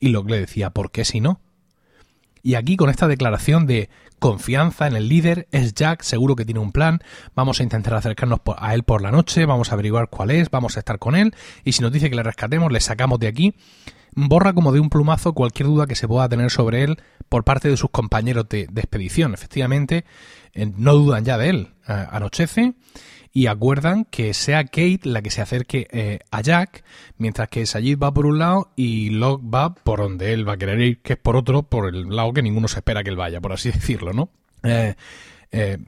Y 0.00 0.08
Locke 0.08 0.30
le 0.30 0.40
decía, 0.40 0.70
¿por 0.70 0.90
qué 0.90 1.04
si 1.04 1.20
no? 1.20 1.40
Y 2.42 2.54
aquí 2.54 2.76
con 2.76 2.88
esta 2.88 3.08
declaración 3.08 3.66
de 3.66 3.90
confianza 4.18 4.86
en 4.86 4.96
el 4.96 5.08
líder, 5.08 5.48
es 5.52 5.74
Jack, 5.74 6.02
seguro 6.02 6.36
que 6.36 6.44
tiene 6.44 6.60
un 6.60 6.72
plan, 6.72 7.00
vamos 7.34 7.60
a 7.60 7.62
intentar 7.62 7.94
acercarnos 7.94 8.40
a 8.56 8.74
él 8.74 8.82
por 8.82 9.02
la 9.02 9.10
noche, 9.10 9.46
vamos 9.46 9.70
a 9.70 9.74
averiguar 9.74 10.08
cuál 10.08 10.30
es, 10.30 10.50
vamos 10.50 10.76
a 10.76 10.80
estar 10.80 10.98
con 10.98 11.14
él, 11.14 11.34
y 11.64 11.72
si 11.72 11.82
nos 11.82 11.92
dice 11.92 12.10
que 12.10 12.16
le 12.16 12.22
rescatemos, 12.22 12.72
le 12.72 12.80
sacamos 12.80 13.18
de 13.18 13.28
aquí. 13.28 13.54
borra 14.14 14.52
como 14.52 14.72
de 14.72 14.80
un 14.80 14.90
plumazo 14.90 15.32
cualquier 15.32 15.68
duda 15.68 15.86
que 15.86 15.94
se 15.94 16.08
pueda 16.08 16.28
tener 16.28 16.50
sobre 16.50 16.82
él 16.82 17.00
por 17.28 17.44
parte 17.44 17.68
de 17.68 17.76
sus 17.76 17.90
compañeros 17.90 18.48
de, 18.48 18.62
expedición. 18.62 19.34
Efectivamente, 19.34 20.04
eh, 20.54 20.72
no 20.76 20.94
dudan 20.94 21.24
ya 21.24 21.38
de 21.38 21.50
él. 21.50 21.68
anochece 21.86 22.74
y 23.38 23.46
acuerdan 23.46 24.04
que 24.04 24.34
sea 24.34 24.64
Kate 24.64 25.02
la 25.04 25.22
que 25.22 25.30
se 25.30 25.40
acerque 25.40 25.86
eh, 25.92 26.18
a 26.32 26.40
Jack, 26.40 26.82
mientras 27.18 27.48
que 27.48 27.66
Sayid 27.66 27.96
va 27.96 28.12
por 28.12 28.26
un 28.26 28.40
lado 28.40 28.72
y 28.74 29.10
Locke 29.10 29.44
va 29.48 29.76
por 29.76 30.00
donde 30.00 30.32
él 30.32 30.48
va 30.48 30.54
a 30.54 30.56
querer 30.56 30.80
ir, 30.80 30.98
que 31.02 31.12
es 31.12 31.18
por 31.20 31.36
otro, 31.36 31.62
por 31.62 31.86
el 31.86 32.08
lado 32.08 32.32
que 32.32 32.42
ninguno 32.42 32.66
se 32.66 32.80
espera 32.80 33.04
que 33.04 33.10
él 33.10 33.16
vaya, 33.16 33.40
por 33.40 33.52
así 33.52 33.70
decirlo, 33.72 34.12
¿no? 34.12 34.28
Eh, 34.64 34.96
eh, 35.52 35.78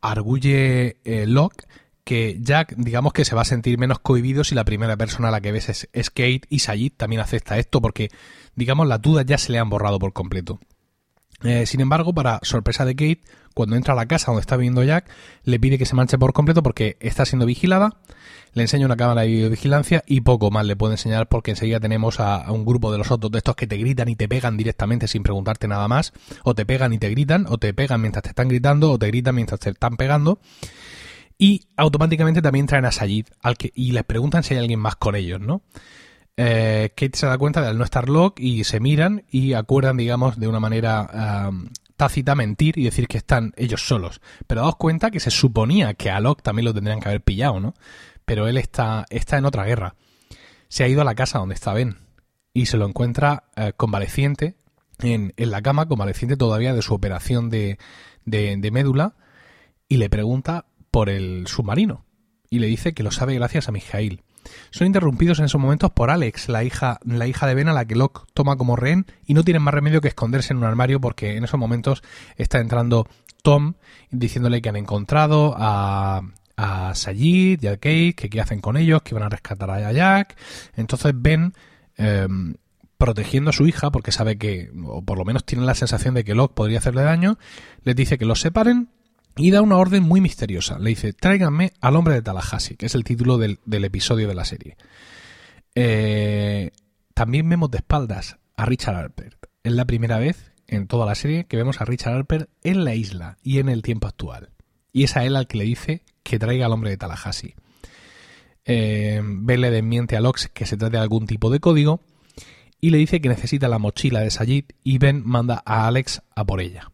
arguye 0.00 0.98
Locke 1.26 1.66
que 2.04 2.38
Jack, 2.40 2.76
digamos 2.76 3.12
que 3.12 3.24
se 3.24 3.34
va 3.34 3.42
a 3.42 3.46
sentir 3.46 3.78
menos 3.78 3.98
cohibido 3.98 4.44
si 4.44 4.54
la 4.54 4.64
primera 4.64 4.96
persona 4.96 5.26
a 5.26 5.32
la 5.32 5.40
que 5.40 5.50
ves 5.50 5.88
es, 5.92 6.10
Kate 6.10 6.42
y 6.50 6.60
Sayid 6.60 6.92
también 6.96 7.20
acepta 7.20 7.58
esto 7.58 7.82
porque, 7.82 8.10
digamos, 8.54 8.86
las 8.86 9.02
dudas 9.02 9.26
ya 9.26 9.38
se 9.38 9.50
le 9.50 9.58
han 9.58 9.70
borrado 9.70 9.98
por 9.98 10.12
completo. 10.12 10.60
Sin 11.66 11.80
embargo, 11.80 12.12
para 12.14 12.40
sorpresa 12.42 12.84
de 12.84 12.94
Kate, 12.94 13.20
cuando 13.54 13.76
entra 13.76 13.94
a 13.94 13.96
la 13.96 14.06
casa 14.06 14.26
donde 14.26 14.40
está 14.40 14.56
viviendo 14.56 14.82
Jack, 14.82 15.10
le 15.44 15.60
pide 15.60 15.78
que 15.78 15.86
se 15.86 15.94
manche 15.94 16.18
por 16.18 16.32
completo 16.32 16.62
porque 16.62 16.96
está 17.00 17.24
siendo 17.24 17.46
vigilada, 17.46 17.96
le 18.54 18.62
enseña 18.62 18.86
una 18.86 18.96
cámara 18.96 19.22
de 19.22 19.28
videovigilancia 19.28 20.02
y 20.06 20.20
poco 20.20 20.50
más 20.50 20.66
le 20.66 20.76
puede 20.76 20.94
enseñar 20.94 21.28
porque 21.28 21.52
enseguida 21.52 21.80
tenemos 21.80 22.20
a, 22.20 22.50
un 22.50 22.64
grupo 22.64 22.92
de 22.92 22.98
los 22.98 23.10
otros 23.10 23.32
de 23.32 23.38
estos 23.38 23.56
que 23.56 23.66
te 23.66 23.76
gritan 23.76 24.08
y 24.08 24.16
te 24.16 24.28
pegan 24.28 24.56
directamente 24.56 25.08
sin 25.08 25.22
preguntarte 25.22 25.68
nada 25.68 25.88
más, 25.88 26.12
o 26.44 26.54
te 26.54 26.66
pegan 26.66 26.92
y 26.92 26.98
te 26.98 27.08
gritan, 27.10 27.46
o 27.48 27.58
te 27.58 27.72
pegan 27.74 28.00
mientras 28.00 28.22
te 28.22 28.30
están 28.30 28.48
gritando, 28.48 28.92
o 28.92 28.98
te 28.98 29.06
gritan 29.08 29.34
mientras 29.34 29.60
te 29.60 29.70
están 29.70 29.96
pegando. 29.96 30.38
Y 31.38 31.66
automáticamente 31.76 32.42
también 32.42 32.66
traen 32.66 32.84
a 32.84 32.92
Sayid 32.92 33.26
al 33.40 33.56
que, 33.56 33.72
y 33.74 33.92
les 33.92 34.04
preguntan 34.04 34.42
si 34.42 34.54
hay 34.54 34.60
alguien 34.60 34.78
más 34.78 34.96
con 34.96 35.16
ellos, 35.16 35.40
¿no? 35.40 35.62
Eh, 36.36 36.92
Kate 36.96 37.18
se 37.18 37.26
da 37.26 37.36
cuenta 37.36 37.60
de 37.60 37.68
al 37.68 37.78
no 37.78 37.84
estar 37.84 38.08
Locke 38.08 38.42
y 38.42 38.64
se 38.64 38.80
miran 38.80 39.24
y 39.30 39.52
acuerdan, 39.52 39.96
digamos, 39.96 40.38
de 40.38 40.48
una 40.48 40.60
manera 40.60 41.50
tácita 41.96 42.34
mentir 42.34 42.78
y 42.78 42.84
decir 42.84 43.06
que 43.06 43.18
están 43.18 43.52
ellos 43.56 43.86
solos. 43.86 44.20
Pero 44.46 44.62
daos 44.62 44.76
cuenta 44.76 45.10
que 45.10 45.20
se 45.20 45.30
suponía 45.30 45.94
que 45.94 46.10
a 46.10 46.20
Locke 46.20 46.42
también 46.42 46.64
lo 46.64 46.74
tendrían 46.74 47.00
que 47.00 47.08
haber 47.08 47.22
pillado, 47.22 47.60
¿no? 47.60 47.74
Pero 48.24 48.48
él 48.48 48.56
está, 48.56 49.06
está 49.10 49.38
en 49.38 49.44
otra 49.44 49.64
guerra. 49.64 49.94
Se 50.68 50.84
ha 50.84 50.88
ido 50.88 51.02
a 51.02 51.04
la 51.04 51.14
casa 51.14 51.38
donde 51.38 51.54
está 51.54 51.74
Ben 51.74 51.98
y 52.54 52.66
se 52.66 52.76
lo 52.76 52.86
encuentra 52.86 53.44
eh, 53.56 53.72
convaleciente 53.76 54.56
en, 54.98 55.32
en, 55.36 55.50
la 55.50 55.62
cama, 55.62 55.86
convaleciente 55.86 56.36
todavía 56.36 56.74
de 56.74 56.82
su 56.82 56.94
operación 56.94 57.50
de, 57.50 57.78
de, 58.24 58.56
de 58.56 58.70
médula, 58.70 59.14
y 59.88 59.98
le 59.98 60.08
pregunta 60.08 60.66
por 60.90 61.08
el 61.08 61.46
submarino. 61.46 62.04
Y 62.50 62.58
le 62.58 62.66
dice 62.66 62.94
que 62.94 63.02
lo 63.02 63.10
sabe 63.10 63.34
gracias 63.34 63.68
a 63.68 63.72
Mijail. 63.72 64.22
Son 64.70 64.86
interrumpidos 64.86 65.38
en 65.38 65.46
esos 65.46 65.60
momentos 65.60 65.90
por 65.90 66.10
Alex, 66.10 66.48
la 66.48 66.64
hija, 66.64 66.98
la 67.04 67.26
hija 67.26 67.46
de 67.46 67.54
Ben 67.54 67.68
a 67.68 67.72
la 67.72 67.84
que 67.84 67.94
Locke 67.94 68.22
toma 68.34 68.56
como 68.56 68.76
rehén 68.76 69.06
y 69.26 69.34
no 69.34 69.44
tienen 69.44 69.62
más 69.62 69.74
remedio 69.74 70.00
que 70.00 70.08
esconderse 70.08 70.52
en 70.52 70.58
un 70.58 70.64
armario 70.64 71.00
porque 71.00 71.36
en 71.36 71.44
esos 71.44 71.58
momentos 71.58 72.02
está 72.36 72.58
entrando 72.58 73.06
Tom 73.42 73.74
diciéndole 74.10 74.62
que 74.62 74.68
han 74.68 74.76
encontrado 74.76 75.54
a, 75.56 76.22
a 76.56 76.94
Sayid 76.94 77.62
y 77.62 77.66
a 77.66 77.76
Kate, 77.76 78.14
que 78.14 78.30
qué 78.30 78.40
hacen 78.40 78.60
con 78.60 78.76
ellos, 78.76 79.02
que 79.02 79.14
van 79.14 79.24
a 79.24 79.28
rescatar 79.28 79.70
a 79.70 79.92
Jack. 79.92 80.36
Entonces 80.76 81.12
Ben, 81.14 81.52
em, 81.96 82.54
protegiendo 82.98 83.50
a 83.50 83.52
su 83.52 83.66
hija, 83.66 83.90
porque 83.90 84.12
sabe 84.12 84.38
que, 84.38 84.70
o 84.84 85.02
por 85.02 85.18
lo 85.18 85.24
menos 85.24 85.44
tiene 85.44 85.64
la 85.64 85.74
sensación 85.74 86.14
de 86.14 86.24
que 86.24 86.34
Locke 86.34 86.54
podría 86.54 86.78
hacerle 86.78 87.02
daño, 87.02 87.38
les 87.82 87.96
dice 87.96 88.16
que 88.16 88.24
los 88.24 88.40
separen 88.40 88.88
y 89.36 89.50
da 89.50 89.62
una 89.62 89.76
orden 89.76 90.02
muy 90.02 90.20
misteriosa. 90.20 90.78
Le 90.78 90.90
dice, 90.90 91.12
tráiganme 91.12 91.72
al 91.80 91.96
hombre 91.96 92.14
de 92.14 92.22
Tallahassee, 92.22 92.76
que 92.76 92.86
es 92.86 92.94
el 92.94 93.04
título 93.04 93.38
del, 93.38 93.58
episodio 93.66 94.28
de 94.28 94.34
la 94.34 94.44
serie. 94.44 94.76
Eh, 95.74 96.70
también 97.14 97.48
vemos 97.48 97.70
de 97.70 97.78
espaldas 97.78 98.36
a 98.56 98.66
Richard 98.66 98.96
Harper. 98.96 99.38
Es 99.62 99.72
la 99.72 99.86
primera 99.86 100.18
vez 100.18 100.52
en 100.66 100.86
toda 100.86 101.06
la 101.06 101.14
serie 101.14 101.44
que 101.44 101.56
vemos 101.56 101.80
a 101.80 101.84
Richard 101.84 102.14
Harper 102.14 102.48
en 102.62 102.84
la 102.84 102.94
isla 102.94 103.38
y 103.42 103.58
en 103.58 103.68
el 103.68 103.82
tiempo 103.82 104.06
actual. 104.06 104.50
Y 104.92 105.04
es 105.04 105.16
a 105.16 105.24
él 105.24 105.36
al 105.36 105.46
que 105.46 105.58
le 105.58 105.64
dice 105.64 106.02
que 106.22 106.38
traiga 106.38 106.66
al 106.66 106.72
hombre 106.72 106.90
de 106.90 106.96
Tallahassee. 106.96 107.54
Eh, 108.64 109.20
ben 109.24 109.60
le 109.60 109.70
desmiente 109.70 110.16
a 110.16 110.20
Lox 110.20 110.48
que 110.48 110.66
se 110.66 110.76
trate 110.76 110.96
de 110.96 111.02
algún 111.02 111.26
tipo 111.26 111.50
de 111.50 111.58
código 111.58 112.00
y 112.80 112.90
le 112.90 112.98
dice 112.98 113.20
que 113.20 113.28
necesita 113.28 113.68
la 113.68 113.78
mochila 113.78 114.20
de 114.20 114.30
Sayid 114.30 114.66
y 114.84 114.98
Ben 114.98 115.22
manda 115.24 115.62
a 115.64 115.86
Alex 115.86 116.22
a 116.34 116.44
por 116.44 116.60
ella. 116.60 116.91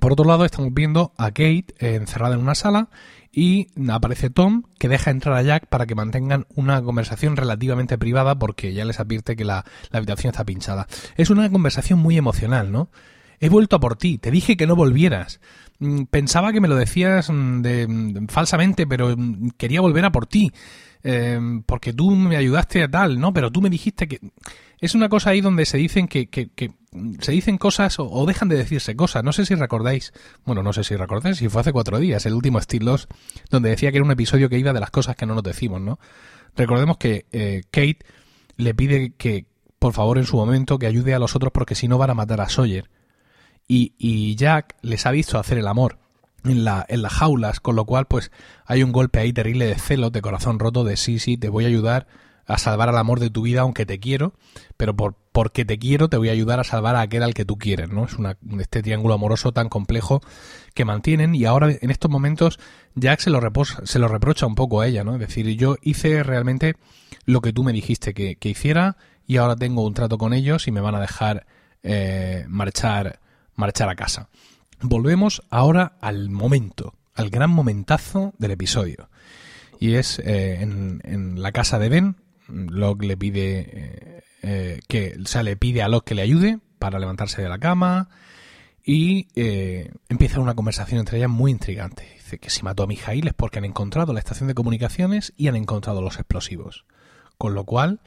Por 0.00 0.12
otro 0.12 0.26
lado, 0.26 0.44
estamos 0.44 0.72
viendo 0.74 1.12
a 1.16 1.28
Kate 1.28 1.66
eh, 1.78 1.94
encerrada 1.94 2.34
en 2.34 2.40
una 2.40 2.54
sala 2.54 2.88
y 3.32 3.68
aparece 3.88 4.30
Tom 4.30 4.64
que 4.78 4.88
deja 4.88 5.10
entrar 5.10 5.36
a 5.36 5.42
Jack 5.42 5.66
para 5.66 5.86
que 5.86 5.94
mantengan 5.94 6.46
una 6.54 6.82
conversación 6.82 7.36
relativamente 7.36 7.96
privada 7.96 8.38
porque 8.38 8.72
ya 8.74 8.84
les 8.84 9.00
advierte 9.00 9.36
que 9.36 9.44
la, 9.44 9.64
habitación 9.92 10.32
está 10.32 10.44
pinchada. 10.44 10.86
Es 11.16 11.30
una 11.30 11.48
conversación 11.50 11.98
muy 11.98 12.16
emocional, 12.18 12.72
¿no? 12.72 12.90
He 13.40 13.48
vuelto 13.48 13.76
a 13.76 13.80
por 13.80 13.96
ti, 13.96 14.18
te 14.18 14.30
dije 14.30 14.56
que 14.56 14.66
no 14.66 14.76
volvieras. 14.76 15.40
Mm, 15.78 16.04
pensaba 16.04 16.52
que 16.52 16.60
me 16.60 16.68
lo 16.68 16.76
decías 16.76 17.30
mm, 17.30 17.62
mm, 17.62 18.26
falsamente, 18.28 18.86
pero 18.86 19.14
quería 19.56 19.80
volver 19.80 20.04
a 20.04 20.12
por 20.12 20.26
ti. 20.26 20.52
Em, 21.02 21.62
porque 21.62 21.92
tú 21.92 22.10
me 22.10 22.36
ayudaste 22.36 22.82
a 22.82 22.90
tal, 22.90 23.20
¿no? 23.20 23.32
Pero 23.32 23.50
tú 23.50 23.62
me 23.62 23.70
dijiste 23.70 24.08
que... 24.08 24.20
Es 24.80 24.94
una 24.94 25.08
cosa 25.08 25.30
ahí 25.30 25.40
donde 25.40 25.66
se 25.66 25.76
dicen 25.76 26.06
que, 26.06 26.28
que, 26.28 26.50
se 27.20 27.32
dicen 27.32 27.58
cosas 27.58 27.96
o, 27.98 28.26
dejan 28.26 28.48
de 28.48 28.56
decirse 28.56 28.94
cosas. 28.94 29.24
No 29.24 29.32
sé 29.32 29.44
si 29.44 29.54
recordáis, 29.54 30.12
bueno, 30.44 30.62
no 30.62 30.72
sé 30.72 30.84
si 30.84 30.94
recordáis, 30.96 31.38
si 31.38 31.48
fue 31.48 31.60
hace 31.60 31.72
cuatro 31.72 31.98
días, 31.98 32.24
el 32.26 32.34
último 32.34 32.58
estilos, 32.58 33.08
donde 33.50 33.70
decía 33.70 33.90
que 33.90 33.98
era 33.98 34.04
un 34.04 34.12
episodio 34.12 34.48
que 34.48 34.58
iba 34.58 34.72
de 34.72 34.80
las 34.80 34.90
cosas 34.90 35.16
que 35.16 35.26
no 35.26 35.34
nos 35.34 35.42
decimos, 35.42 35.80
¿no? 35.80 35.98
Recordemos 36.56 36.96
que 36.96 37.26
eh, 37.32 37.62
Kate 37.70 37.98
le 38.56 38.74
pide 38.74 39.14
que, 39.16 39.46
por 39.78 39.92
favor, 39.92 40.18
en 40.18 40.26
su 40.26 40.36
momento, 40.36 40.78
que 40.78 40.86
ayude 40.86 41.14
a 41.14 41.18
los 41.18 41.34
otros 41.34 41.52
porque 41.52 41.74
si 41.74 41.88
no 41.88 41.98
van 41.98 42.10
a 42.10 42.14
matar 42.14 42.40
a 42.40 42.48
Sawyer. 42.48 42.88
Y, 43.66 43.94
y 43.98 44.34
Jack 44.36 44.76
les 44.82 45.04
ha 45.06 45.10
visto 45.10 45.38
hacer 45.38 45.58
el 45.58 45.66
amor 45.66 45.98
en, 46.44 46.64
la, 46.64 46.86
en 46.88 47.02
las 47.02 47.12
jaulas, 47.12 47.60
con 47.60 47.76
lo 47.76 47.84
cual 47.84 48.06
pues 48.06 48.30
hay 48.64 48.82
un 48.82 48.92
golpe 48.92 49.18
ahí 49.18 49.32
terrible 49.32 49.66
de 49.66 49.74
celos, 49.74 50.12
de 50.12 50.22
corazón 50.22 50.58
roto, 50.58 50.84
de 50.84 50.96
sí, 50.96 51.18
sí, 51.18 51.36
te 51.36 51.48
voy 51.48 51.64
a 51.64 51.68
ayudar 51.68 52.06
a 52.48 52.58
salvar 52.58 52.88
al 52.88 52.98
amor 52.98 53.20
de 53.20 53.30
tu 53.30 53.42
vida 53.42 53.60
aunque 53.60 53.86
te 53.86 54.00
quiero, 54.00 54.32
pero 54.76 54.96
por, 54.96 55.14
porque 55.30 55.64
te 55.64 55.78
quiero 55.78 56.08
te 56.08 56.16
voy 56.16 56.30
a 56.30 56.32
ayudar 56.32 56.58
a 56.58 56.64
salvar 56.64 56.96
a 56.96 57.02
aquel 57.02 57.22
al 57.22 57.34
que 57.34 57.44
tú 57.44 57.56
quieres, 57.56 57.90
¿no? 57.90 58.06
Es 58.06 58.14
una, 58.14 58.36
este 58.58 58.82
triángulo 58.82 59.14
amoroso 59.14 59.52
tan 59.52 59.68
complejo 59.68 60.20
que 60.74 60.84
mantienen 60.84 61.36
y 61.36 61.44
ahora 61.44 61.70
en 61.80 61.90
estos 61.90 62.10
momentos 62.10 62.58
Jack 62.96 63.20
se 63.20 63.30
lo, 63.30 63.40
se 63.84 63.98
lo 64.00 64.08
reprocha 64.08 64.46
un 64.46 64.56
poco 64.56 64.80
a 64.80 64.88
ella, 64.88 65.04
¿no? 65.04 65.14
Es 65.14 65.20
decir, 65.20 65.46
yo 65.56 65.76
hice 65.82 66.24
realmente 66.24 66.74
lo 67.24 67.40
que 67.40 67.52
tú 67.52 67.62
me 67.62 67.72
dijiste 67.72 68.14
que, 68.14 68.34
que 68.36 68.48
hiciera 68.48 68.96
y 69.28 69.36
ahora 69.36 69.54
tengo 69.54 69.86
un 69.86 69.94
trato 69.94 70.18
con 70.18 70.32
ellos 70.32 70.66
y 70.66 70.72
me 70.72 70.80
van 70.80 70.94
a 70.94 71.00
dejar 71.00 71.46
eh, 71.82 72.44
marchar, 72.48 73.20
marchar 73.54 73.88
a 73.88 73.94
casa. 73.94 74.28
Volvemos 74.80 75.42
ahora 75.50 75.98
al 76.00 76.30
momento, 76.30 76.94
al 77.14 77.30
gran 77.30 77.50
momentazo 77.50 78.32
del 78.38 78.52
episodio. 78.52 79.10
Y 79.78 79.94
es 79.94 80.18
eh, 80.20 80.60
en, 80.60 81.42
la 81.42 81.52
casa 81.52 81.78
de 81.78 81.88
Ben. 81.88 82.16
Locke 82.48 83.06
le 83.06 83.16
pide 83.16 83.58
eh, 83.58 84.22
eh, 84.42 84.80
que, 84.88 85.16
o 85.22 85.26
sea, 85.26 85.42
le 85.42 85.56
pide 85.56 85.82
a 85.82 85.88
Locke 85.88 86.08
que 86.08 86.14
le 86.14 86.22
ayude 86.22 86.58
para 86.78 86.98
levantarse 86.98 87.42
de 87.42 87.48
la 87.48 87.58
cama. 87.58 88.08
Y 88.84 89.28
empieza 90.08 90.40
una 90.40 90.54
conversación 90.54 91.00
entre 91.00 91.18
ellas 91.18 91.28
muy 91.28 91.50
intrigante. 91.50 92.08
Dice 92.14 92.38
que 92.38 92.48
si 92.48 92.62
mató 92.62 92.84
a 92.84 92.86
Mijail 92.86 93.26
es 93.26 93.34
porque 93.34 93.58
han 93.58 93.66
encontrado 93.66 94.14
la 94.14 94.18
estación 94.18 94.48
de 94.48 94.54
comunicaciones 94.54 95.34
y 95.36 95.48
han 95.48 95.56
encontrado 95.56 96.00
los 96.00 96.16
explosivos. 96.16 96.86
Con 97.36 97.52
lo 97.52 97.64
cual 97.64 98.00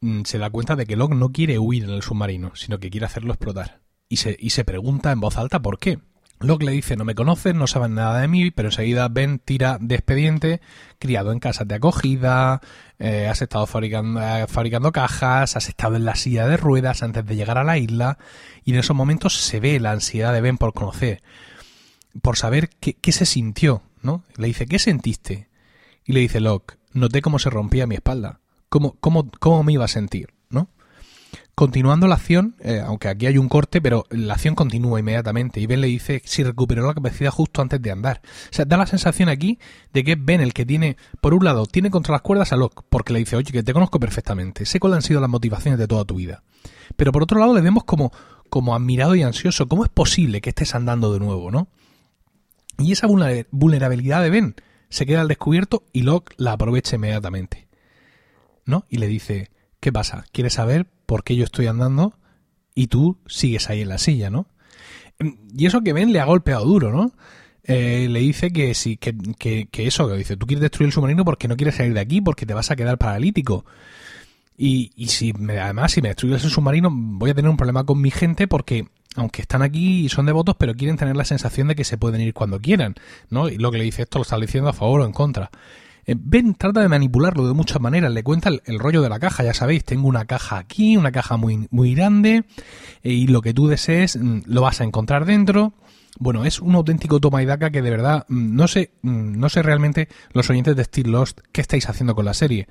mm, 0.00 0.22
se 0.22 0.38
da 0.38 0.48
cuenta 0.48 0.76
de 0.76 0.86
que 0.86 0.94
Locke 0.94 1.16
no 1.16 1.32
quiere 1.32 1.58
huir 1.58 1.82
en 1.82 1.90
el 1.90 2.02
submarino, 2.02 2.54
sino 2.54 2.78
que 2.78 2.88
quiere 2.88 3.06
hacerlo 3.06 3.32
explotar 3.32 3.80
y 4.10 4.16
se, 4.16 4.36
y 4.38 4.50
se 4.50 4.64
pregunta 4.64 5.12
en 5.12 5.20
voz 5.20 5.38
alta 5.38 5.62
por 5.62 5.78
qué. 5.78 5.98
Locke 6.40 6.64
le 6.64 6.72
dice, 6.72 6.96
no 6.96 7.04
me 7.04 7.14
conoces, 7.14 7.54
no 7.54 7.66
saben 7.66 7.94
nada 7.94 8.18
de 8.18 8.26
mí, 8.26 8.50
pero 8.50 8.68
enseguida 8.68 9.08
Ben 9.08 9.38
tira 9.38 9.76
de 9.78 9.94
expediente, 9.94 10.62
criado 10.98 11.32
en 11.32 11.38
casas 11.38 11.68
de 11.68 11.74
acogida, 11.74 12.62
eh, 12.98 13.28
has 13.28 13.42
estado 13.42 13.66
fabricando, 13.66 14.22
eh, 14.22 14.46
fabricando, 14.48 14.90
cajas, 14.90 15.56
has 15.56 15.68
estado 15.68 15.96
en 15.96 16.06
la 16.06 16.14
silla 16.14 16.46
de 16.46 16.56
ruedas 16.56 17.02
antes 17.02 17.26
de 17.26 17.36
llegar 17.36 17.58
a 17.58 17.64
la 17.64 17.76
isla, 17.76 18.16
y 18.64 18.72
en 18.72 18.78
esos 18.78 18.96
momentos 18.96 19.36
se 19.36 19.60
ve 19.60 19.78
la 19.80 19.92
ansiedad 19.92 20.32
de 20.32 20.40
Ben 20.40 20.56
por 20.56 20.72
conocer, 20.72 21.22
por 22.22 22.38
saber 22.38 22.70
qué, 22.80 22.94
qué 22.94 23.12
se 23.12 23.26
sintió, 23.26 23.82
¿no? 24.00 24.24
Le 24.36 24.46
dice, 24.46 24.66
¿qué 24.66 24.78
sentiste? 24.78 25.50
Y 26.06 26.14
le 26.14 26.20
dice 26.20 26.40
Locke, 26.40 26.78
noté 26.94 27.20
cómo 27.20 27.38
se 27.38 27.50
rompía 27.50 27.86
mi 27.86 27.96
espalda, 27.96 28.40
cómo, 28.70 28.96
cómo, 29.00 29.30
cómo 29.30 29.62
me 29.62 29.74
iba 29.74 29.84
a 29.84 29.88
sentir. 29.88 30.39
Continuando 31.54 32.06
la 32.06 32.14
acción, 32.14 32.54
eh, 32.60 32.82
aunque 32.84 33.08
aquí 33.08 33.26
hay 33.26 33.36
un 33.36 33.48
corte, 33.48 33.82
pero 33.82 34.06
la 34.10 34.34
acción 34.34 34.54
continúa 34.54 35.00
inmediatamente 35.00 35.60
y 35.60 35.66
Ben 35.66 35.80
le 35.80 35.88
dice 35.88 36.22
si 36.24 36.42
recuperó 36.42 36.86
la 36.86 36.94
capacidad 36.94 37.30
justo 37.30 37.60
antes 37.60 37.82
de 37.82 37.90
andar. 37.90 38.22
O 38.24 38.54
sea, 38.54 38.64
da 38.64 38.76
la 38.76 38.86
sensación 38.86 39.28
aquí 39.28 39.58
de 39.92 40.02
que 40.02 40.12
es 40.12 40.18
Ben 40.24 40.40
el 40.40 40.54
que 40.54 40.64
tiene, 40.64 40.96
por 41.20 41.34
un 41.34 41.44
lado, 41.44 41.66
tiene 41.66 41.90
contra 41.90 42.12
las 42.12 42.22
cuerdas 42.22 42.52
a 42.52 42.56
Locke, 42.56 42.82
porque 42.88 43.12
le 43.12 43.18
dice, 43.18 43.36
oye, 43.36 43.52
que 43.52 43.62
te 43.62 43.72
conozco 43.74 44.00
perfectamente, 44.00 44.64
sé 44.64 44.80
cuáles 44.80 44.96
han 44.96 45.02
sido 45.02 45.20
las 45.20 45.28
motivaciones 45.28 45.78
de 45.78 45.86
toda 45.86 46.04
tu 46.04 46.14
vida. 46.14 46.42
Pero 46.96 47.12
por 47.12 47.22
otro 47.22 47.38
lado 47.38 47.54
le 47.54 47.60
vemos 47.60 47.84
como, 47.84 48.10
como 48.48 48.74
admirado 48.74 49.14
y 49.14 49.22
ansioso, 49.22 49.68
¿cómo 49.68 49.84
es 49.84 49.90
posible 49.90 50.40
que 50.40 50.50
estés 50.50 50.74
andando 50.74 51.12
de 51.12 51.20
nuevo, 51.20 51.50
no? 51.50 51.68
Y 52.78 52.92
esa 52.92 53.06
vulnerabilidad 53.06 54.22
de 54.22 54.30
Ben 54.30 54.54
se 54.88 55.06
queda 55.06 55.20
al 55.20 55.28
descubierto 55.28 55.84
y 55.92 56.02
Locke 56.02 56.34
la 56.38 56.52
aprovecha 56.52 56.96
inmediatamente. 56.96 57.68
¿No? 58.64 58.84
Y 58.88 58.98
le 58.98 59.06
dice, 59.06 59.50
¿qué 59.80 59.92
pasa? 59.92 60.24
¿Quieres 60.32 60.54
saber 60.54 60.86
por 61.10 61.24
qué 61.24 61.34
yo 61.34 61.42
estoy 61.42 61.66
andando 61.66 62.14
y 62.72 62.86
tú 62.86 63.18
sigues 63.26 63.68
ahí 63.68 63.80
en 63.80 63.88
la 63.88 63.98
silla, 63.98 64.30
¿no? 64.30 64.46
Y 65.52 65.66
eso 65.66 65.80
que 65.80 65.92
Ben 65.92 66.12
le 66.12 66.20
ha 66.20 66.24
golpeado 66.24 66.64
duro, 66.64 66.92
¿no? 66.92 67.10
Eh, 67.64 68.06
le 68.08 68.20
dice 68.20 68.52
que 68.52 68.74
sí, 68.74 68.96
que, 68.96 69.16
que, 69.36 69.66
que, 69.66 69.88
eso, 69.88 70.08
que 70.08 70.14
dice, 70.14 70.36
tú 70.36 70.46
quieres 70.46 70.60
destruir 70.60 70.86
el 70.86 70.92
submarino 70.92 71.24
porque 71.24 71.48
no 71.48 71.56
quieres 71.56 71.74
salir 71.74 71.94
de 71.94 72.00
aquí, 72.00 72.20
porque 72.20 72.46
te 72.46 72.54
vas 72.54 72.70
a 72.70 72.76
quedar 72.76 72.96
paralítico. 72.96 73.64
Y, 74.56 74.92
y 74.94 75.08
si 75.08 75.32
me, 75.32 75.58
además, 75.58 75.90
si 75.90 76.00
me 76.00 76.10
destruyes 76.10 76.44
el 76.44 76.50
submarino, 76.50 76.90
voy 76.92 77.30
a 77.30 77.34
tener 77.34 77.50
un 77.50 77.56
problema 77.56 77.82
con 77.82 78.00
mi 78.00 78.12
gente 78.12 78.46
porque, 78.46 78.86
aunque 79.16 79.42
están 79.42 79.62
aquí 79.62 80.04
y 80.04 80.08
son 80.10 80.26
devotos, 80.26 80.54
pero 80.60 80.76
quieren 80.76 80.96
tener 80.96 81.16
la 81.16 81.24
sensación 81.24 81.66
de 81.66 81.74
que 81.74 81.82
se 81.82 81.98
pueden 81.98 82.20
ir 82.20 82.34
cuando 82.34 82.60
quieran, 82.60 82.94
¿no? 83.30 83.48
Y 83.48 83.58
lo 83.58 83.72
que 83.72 83.78
le 83.78 83.84
dice 83.84 84.02
esto 84.02 84.20
lo 84.20 84.22
está 84.22 84.38
diciendo 84.38 84.70
a 84.70 84.74
favor 84.74 85.00
o 85.00 85.06
en 85.06 85.12
contra. 85.12 85.50
Eh, 86.06 86.14
ben 86.18 86.54
trata 86.54 86.80
de 86.80 86.88
manipularlo 86.88 87.46
de 87.46 87.54
muchas 87.54 87.80
maneras, 87.80 88.12
le 88.12 88.22
cuenta 88.22 88.48
el, 88.48 88.78
rollo 88.78 89.02
de 89.02 89.08
la 89.08 89.18
caja, 89.18 89.44
ya 89.44 89.54
sabéis, 89.54 89.84
tengo 89.84 90.08
una 90.08 90.24
caja 90.24 90.58
aquí, 90.58 90.96
una 90.96 91.12
caja 91.12 91.36
muy, 91.36 91.68
muy 91.70 91.94
grande, 91.94 92.44
eh, 93.02 93.12
y 93.12 93.26
lo 93.26 93.42
que 93.42 93.54
tú 93.54 93.68
desees 93.68 94.16
mm, 94.16 94.40
lo 94.46 94.62
vas 94.62 94.80
a 94.80 94.84
encontrar 94.84 95.24
dentro. 95.24 95.74
Bueno, 96.18 96.44
es 96.44 96.60
un 96.60 96.74
auténtico 96.74 97.20
toma 97.20 97.42
y 97.42 97.46
daca 97.46 97.70
que 97.70 97.82
de 97.82 97.90
verdad 97.90 98.26
mm, 98.28 98.54
no 98.54 98.68
sé, 98.68 98.92
mm, 99.02 99.38
no 99.38 99.48
sé 99.48 99.62
realmente 99.62 100.08
los 100.32 100.48
oyentes 100.50 100.76
de 100.76 100.84
Steel 100.84 101.10
Lost 101.10 101.40
qué 101.52 101.60
estáis 101.60 101.88
haciendo 101.88 102.14
con 102.14 102.24
la 102.24 102.34
serie. 102.34 102.68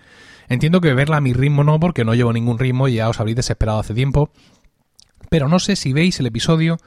Entiendo 0.50 0.81
que 0.81 0.93
verla 0.93 1.17
a 1.17 1.21
mi 1.21 1.33
ritmo 1.33 1.63
no, 1.63 1.79
porque 1.79 2.03
no 2.03 2.15
llevo 2.15 2.33
ningún 2.33 2.59
ritmo 2.59 2.88
y 2.88 2.95
ya 2.95 3.09
os 3.09 3.19
habréis 3.19 3.38
desesperado 3.38 3.79
hace 3.79 3.93
tiempo. 3.93 4.31
Pero 5.29 5.48
no 5.48 5.59
sé 5.59 5.75
si 5.75 5.93
veis 5.93 6.19
el 6.19 6.25
episodio 6.25 6.77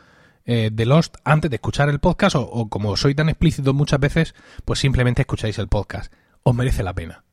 eh, 0.45 0.71
de 0.73 0.87
Lost 0.87 1.17
antes 1.25 1.51
de 1.51 1.57
escuchar 1.57 1.89
el 1.89 2.01
podcast 2.01 2.35
o, 2.35 2.43
o, 2.43 2.69
como 2.69 2.97
soy 2.97 3.15
tan 3.15 3.29
explícito 3.29 3.73
muchas 3.73 4.01
veces, 4.01 4.35
pues 4.65 4.81
simplemente 4.81 5.23
escucháis 5.23 5.59
el 5.59 5.69
podcast. 5.69 6.13
Os 6.43 6.55
merece 6.55 6.83
la 6.83 6.95
pena 6.95 7.25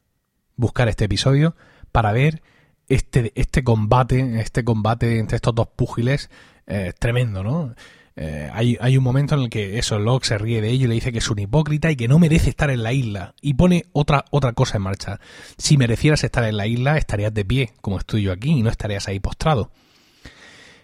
buscar 0.55 0.89
este 0.89 1.05
episodio 1.05 1.55
para 1.91 2.11
ver 2.11 2.41
este, 2.89 3.31
este 3.35 3.63
combate, 3.63 4.41
este 4.41 4.63
combate 4.63 5.19
entre 5.19 5.37
estos 5.37 5.55
dos 5.55 5.67
púgiles 5.67 6.29
eh, 6.67 6.93
tremendo, 6.99 7.43
¿no? 7.43 7.73
Eh, 8.21 8.49
hay, 8.51 8.77
hay, 8.81 8.97
un 8.97 9.03
momento 9.03 9.35
en 9.35 9.41
el 9.43 9.49
que 9.49 9.79
eso, 9.79 9.97
Locke 9.97 10.25
se 10.25 10.37
ríe 10.37 10.59
de 10.59 10.69
ello 10.69 10.85
y 10.85 10.87
le 10.89 10.95
dice 10.95 11.13
que 11.13 11.19
es 11.19 11.29
un 11.29 11.39
hipócrita 11.39 11.89
y 11.89 11.95
que 11.95 12.09
no 12.09 12.19
merece 12.19 12.49
estar 12.49 12.69
en 12.69 12.83
la 12.83 12.91
isla. 12.91 13.33
Y 13.41 13.53
pone 13.53 13.85
otra, 13.93 14.25
otra 14.29 14.51
cosa 14.51 14.75
en 14.75 14.83
marcha. 14.83 15.21
Si 15.57 15.77
merecieras 15.77 16.25
estar 16.25 16.43
en 16.43 16.57
la 16.57 16.67
isla, 16.67 16.97
estarías 16.97 17.33
de 17.33 17.45
pie, 17.45 17.71
como 17.79 17.97
estoy 17.97 18.23
yo 18.23 18.33
aquí, 18.33 18.49
y 18.51 18.61
no 18.61 18.69
estarías 18.69 19.07
ahí 19.07 19.21
postrado. 19.21 19.71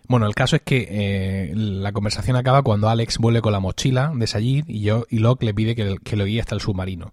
Bueno, 0.08 0.28
el 0.28 0.36
caso 0.36 0.56
es 0.56 0.62
que 0.62 0.88
eh, 0.90 1.52
la 1.56 1.92
conversación 1.92 2.38
acaba 2.38 2.62
cuando 2.62 2.88
Alex 2.88 3.18
vuelve 3.18 3.42
con 3.42 3.52
la 3.52 3.60
mochila 3.60 4.14
de 4.16 4.28
Sayid 4.28 4.66
y, 4.70 4.82
yo, 4.82 5.06
y 5.10 5.20
Locke 5.20 5.44
le 5.44 5.54
pide 5.54 5.76
que, 5.76 5.98
que 6.04 6.16
lo 6.16 6.24
guíe 6.24 6.40
hasta 6.40 6.56
el 6.56 6.62
submarino. 6.62 7.12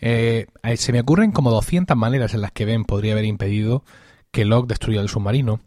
Eh, 0.00 0.46
se 0.76 0.92
me 0.92 1.00
ocurren 1.00 1.32
como 1.32 1.50
200 1.50 1.96
maneras 1.96 2.34
en 2.34 2.40
las 2.40 2.52
que 2.52 2.64
Ben 2.64 2.84
podría 2.84 3.12
haber 3.12 3.24
impedido 3.24 3.84
que 4.30 4.44
Locke 4.44 4.68
destruyera 4.68 5.02
el 5.02 5.08
submarino, 5.08 5.60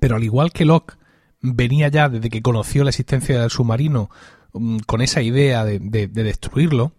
pero 0.00 0.16
al 0.16 0.24
igual 0.24 0.52
que 0.52 0.64
Locke 0.64 0.96
venía 1.40 1.88
ya 1.88 2.08
desde 2.08 2.30
que 2.30 2.42
conoció 2.42 2.84
la 2.84 2.90
existencia 2.90 3.40
del 3.40 3.50
submarino 3.50 4.10
um, 4.52 4.78
con 4.80 5.00
esa 5.00 5.22
idea 5.22 5.64
de, 5.64 5.78
destruirlo, 6.08 6.92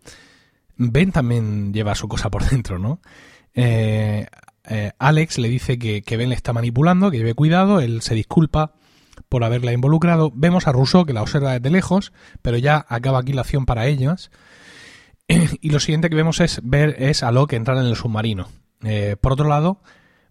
Ben 0.75 1.11
también 1.11 1.73
lleva 1.73 1.95
su 1.95 2.07
cosa 2.07 2.29
por 2.29 2.43
dentro, 2.49 2.79
¿no? 2.79 2.99
Eh, 3.53 4.25
eh, 4.65 4.91
Alex 4.97 5.37
le 5.37 5.49
dice 5.49 5.77
que, 5.77 6.01
que, 6.01 6.17
Ben 6.17 6.29
le 6.29 6.35
está 6.35 6.53
manipulando, 6.53 7.11
que 7.11 7.17
lleve 7.17 7.33
cuidado, 7.33 7.79
él 7.79 8.01
se 8.01 8.15
disculpa 8.15 8.73
por 9.29 9.43
haberla 9.43 9.73
involucrado. 9.73 10.31
Vemos 10.33 10.67
a 10.67 10.71
Rousseau 10.71 11.05
que 11.05 11.13
la 11.13 11.21
observa 11.21 11.53
desde 11.53 11.69
lejos, 11.69 12.13
pero 12.41 12.57
ya 12.57 12.85
acaba 12.89 13.19
aquí 13.19 13.33
la 13.33 13.41
acción 13.41 13.65
para 13.65 13.87
ellos. 13.87 14.31
y 15.61 15.69
lo 15.69 15.79
siguiente 15.79 16.09
que 16.09 16.15
vemos 16.15 16.39
es 16.39 16.61
ver 16.63 16.95
es 16.99 17.23
a 17.23 17.31
Locke 17.31 17.53
entrar 17.53 17.77
en 17.77 17.85
el 17.85 17.95
submarino. 17.95 18.49
Eh, 18.83 19.15
por 19.19 19.33
otro 19.33 19.47
lado, 19.47 19.81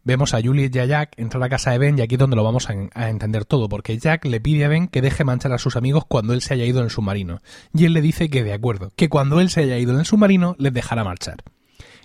vemos 0.04 0.34
a 0.34 0.42
Juliet 0.42 0.74
y 0.74 0.78
a 0.78 0.84
Jack 0.84 1.14
entrar 1.16 1.42
a 1.42 1.48
casa 1.48 1.70
de 1.70 1.78
Ben 1.78 1.98
y 1.98 2.02
aquí 2.02 2.14
es 2.14 2.18
donde 2.18 2.36
lo 2.36 2.44
vamos 2.44 2.68
a, 2.68 3.08
entender 3.08 3.44
todo, 3.44 3.68
porque 3.68 3.98
Jack 3.98 4.24
le 4.24 4.40
pide 4.40 4.64
a 4.64 4.68
Ben 4.68 4.88
que 4.88 5.00
deje 5.00 5.24
manchar 5.24 5.52
a 5.52 5.58
sus 5.58 5.76
amigos 5.76 6.04
cuando 6.06 6.32
él 6.32 6.42
se 6.42 6.54
haya 6.54 6.64
ido 6.64 6.80
en 6.80 6.86
el 6.86 6.90
submarino. 6.90 7.42
Y 7.72 7.84
él 7.84 7.92
le 7.92 8.00
dice 8.00 8.28
que 8.28 8.44
de 8.44 8.52
acuerdo, 8.52 8.92
que 8.96 9.08
cuando 9.08 9.40
él 9.40 9.50
se 9.50 9.62
haya 9.62 9.78
ido 9.78 9.92
en 9.92 10.00
el 10.00 10.06
submarino 10.06 10.56
les 10.58 10.72
dejará 10.72 11.04
marchar. 11.04 11.42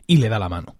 Y 0.06 0.18
le 0.18 0.30
da 0.30 0.40
la 0.40 0.50
mano. 0.50 0.76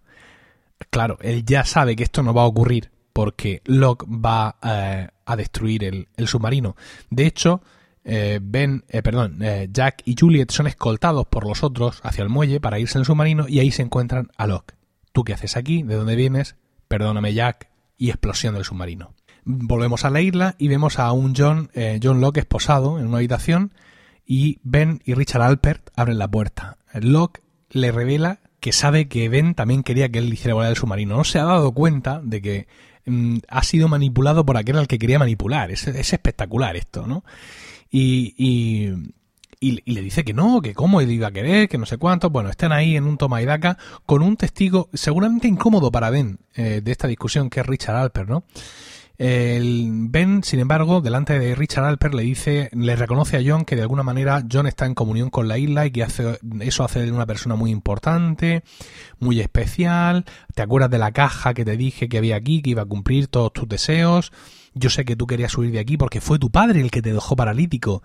Claro, 0.90 1.18
él 1.20 1.44
ya 1.44 1.64
sabe 1.64 1.96
que 1.96 2.04
esto 2.04 2.22
no 2.22 2.32
va 2.32 2.42
a 2.42 2.46
ocurrir 2.46 2.90
porque 3.12 3.62
Locke 3.64 4.06
va 4.08 4.56
eh, 4.62 5.08
a 5.26 5.36
destruir 5.36 5.82
el, 5.84 6.08
el 6.16 6.28
submarino. 6.28 6.76
De 7.10 7.26
hecho, 7.26 7.62
eh, 8.10 8.40
ben, 8.40 8.84
eh, 8.88 9.02
perdón, 9.02 9.42
eh, 9.42 9.68
Jack 9.70 10.00
y 10.06 10.16
Juliet 10.18 10.50
son 10.50 10.66
escoltados 10.66 11.26
por 11.26 11.46
los 11.46 11.62
otros 11.62 12.00
hacia 12.02 12.22
el 12.22 12.30
muelle 12.30 12.58
para 12.58 12.78
irse 12.78 12.96
en 12.96 13.00
el 13.00 13.04
submarino 13.04 13.46
y 13.46 13.58
ahí 13.58 13.70
se 13.70 13.82
encuentran 13.82 14.30
a 14.38 14.46
Locke. 14.46 14.76
¿Tú 15.12 15.24
qué 15.24 15.34
haces 15.34 15.58
aquí? 15.58 15.82
¿De 15.82 15.94
dónde 15.94 16.16
vienes? 16.16 16.56
Perdóname, 16.88 17.34
Jack. 17.34 17.68
Y 17.98 18.08
explosión 18.08 18.54
del 18.54 18.64
submarino. 18.64 19.12
Volvemos 19.44 20.06
a 20.06 20.10
la 20.10 20.22
isla 20.22 20.54
y 20.56 20.68
vemos 20.68 20.98
a 20.98 21.12
un 21.12 21.34
John, 21.36 21.70
John 22.02 22.22
Locke 22.22 22.38
esposado 22.38 22.98
en 22.98 23.08
una 23.08 23.18
habitación 23.18 23.74
y 24.24 24.58
Ben 24.62 25.02
y 25.04 25.12
Richard 25.12 25.42
Alpert 25.42 25.90
abren 25.94 26.16
la 26.16 26.28
puerta. 26.28 26.78
Locke 26.94 27.42
le 27.70 27.92
revela 27.92 28.40
que 28.60 28.72
sabe 28.72 29.08
que 29.08 29.28
Ben 29.28 29.54
también 29.54 29.82
quería 29.82 30.08
que 30.08 30.20
él 30.20 30.32
hiciera 30.32 30.54
volar 30.54 30.70
el 30.70 30.76
submarino. 30.76 31.14
No 31.14 31.24
se 31.24 31.40
ha 31.40 31.44
dado 31.44 31.72
cuenta 31.72 32.22
de 32.22 32.40
que 32.40 32.68
mm, 33.04 33.38
ha 33.48 33.62
sido 33.64 33.88
manipulado 33.88 34.46
por 34.46 34.56
aquel 34.56 34.78
al 34.78 34.88
que 34.88 34.98
quería 34.98 35.18
manipular. 35.18 35.70
Es 35.70 35.86
espectacular 35.86 36.76
esto, 36.76 37.06
¿no? 37.06 37.24
Y, 37.90 38.34
y, 38.36 38.92
y, 39.60 39.92
le 39.92 40.02
dice 40.02 40.24
que 40.24 40.34
no, 40.34 40.60
que 40.60 40.74
cómo 40.74 41.00
iba 41.00 41.28
a 41.28 41.32
querer, 41.32 41.68
que 41.68 41.78
no 41.78 41.86
sé 41.86 41.96
cuánto. 41.98 42.30
Bueno, 42.30 42.50
están 42.50 42.72
ahí 42.72 42.96
en 42.96 43.04
un 43.04 43.18
toma 43.18 43.42
y 43.42 43.46
daca 43.46 43.78
con 44.06 44.22
un 44.22 44.36
testigo 44.36 44.88
seguramente 44.92 45.48
incómodo 45.48 45.90
para 45.90 46.10
Ben 46.10 46.38
eh, 46.54 46.80
de 46.82 46.92
esta 46.92 47.08
discusión, 47.08 47.50
que 47.50 47.60
es 47.60 47.66
Richard 47.66 47.96
Alper, 47.96 48.28
¿no? 48.28 48.44
El 49.18 49.88
ben, 49.90 50.44
sin 50.44 50.60
embargo, 50.60 51.00
delante 51.00 51.40
de 51.40 51.56
Richard 51.56 51.84
Alper 51.84 52.14
le 52.14 52.22
dice, 52.22 52.70
le 52.72 52.94
reconoce 52.94 53.36
a 53.36 53.42
John 53.44 53.64
que 53.64 53.74
de 53.74 53.82
alguna 53.82 54.04
manera 54.04 54.44
John 54.50 54.68
está 54.68 54.86
en 54.86 54.94
comunión 54.94 55.28
con 55.28 55.48
la 55.48 55.58
isla 55.58 55.86
y 55.86 55.90
que 55.90 56.04
hace, 56.04 56.38
eso 56.60 56.84
hace 56.84 57.00
de 57.00 57.10
una 57.10 57.26
persona 57.26 57.56
muy 57.56 57.72
importante, 57.72 58.62
muy 59.18 59.40
especial. 59.40 60.24
¿Te 60.54 60.62
acuerdas 60.62 60.90
de 60.90 60.98
la 60.98 61.10
caja 61.10 61.52
que 61.52 61.64
te 61.64 61.76
dije 61.76 62.08
que 62.08 62.18
había 62.18 62.36
aquí, 62.36 62.62
que 62.62 62.70
iba 62.70 62.82
a 62.82 62.86
cumplir 62.86 63.26
todos 63.26 63.52
tus 63.52 63.68
deseos? 63.68 64.30
Yo 64.74 64.90
sé 64.90 65.04
que 65.04 65.16
tú 65.16 65.26
querías 65.26 65.52
subir 65.52 65.72
de 65.72 65.78
aquí 65.78 65.96
porque 65.96 66.20
fue 66.20 66.38
tu 66.38 66.50
padre 66.50 66.80
el 66.80 66.90
que 66.90 67.02
te 67.02 67.12
dejó 67.12 67.36
paralítico. 67.36 68.02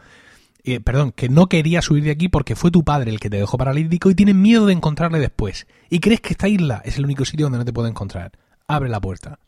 Eh, 0.64 0.80
perdón, 0.80 1.12
que 1.12 1.28
no 1.28 1.48
querías 1.48 1.86
subir 1.86 2.04
de 2.04 2.12
aquí 2.12 2.30
porque 2.30 2.56
fue 2.56 2.72
tu 2.72 2.84
padre 2.84 3.12
el 3.12 3.20
que 3.20 3.30
te 3.30 3.38
dejó 3.38 3.58
paralítico 3.58 4.10
y 4.10 4.16
tienes 4.16 4.36
miedo 4.36 4.66
de 4.66 4.74
encontrarle 4.74 5.20
después. 5.20 5.68
Y 5.90 6.00
crees 6.00 6.22
que 6.22 6.34
esta 6.34 6.48
isla 6.48 6.82
es 6.86 6.98
el 6.98 7.06
único 7.06 7.26
sitio 7.26 7.46
donde 7.46 7.60
no 7.60 7.66
te 7.66 7.74
puede 7.74 7.90
encontrar. 7.90 8.32
Abre 8.68 8.90
la 8.90 9.02
puerta. 9.02 9.40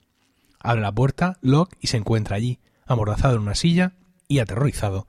Abre 0.59 0.81
la 0.81 0.91
puerta, 0.91 1.37
Locke, 1.41 1.77
y 1.79 1.87
se 1.87 1.97
encuentra 1.97 2.35
allí, 2.35 2.59
amordazado 2.85 3.35
en 3.35 3.41
una 3.41 3.55
silla 3.55 3.93
y 4.27 4.39
aterrorizado, 4.39 5.07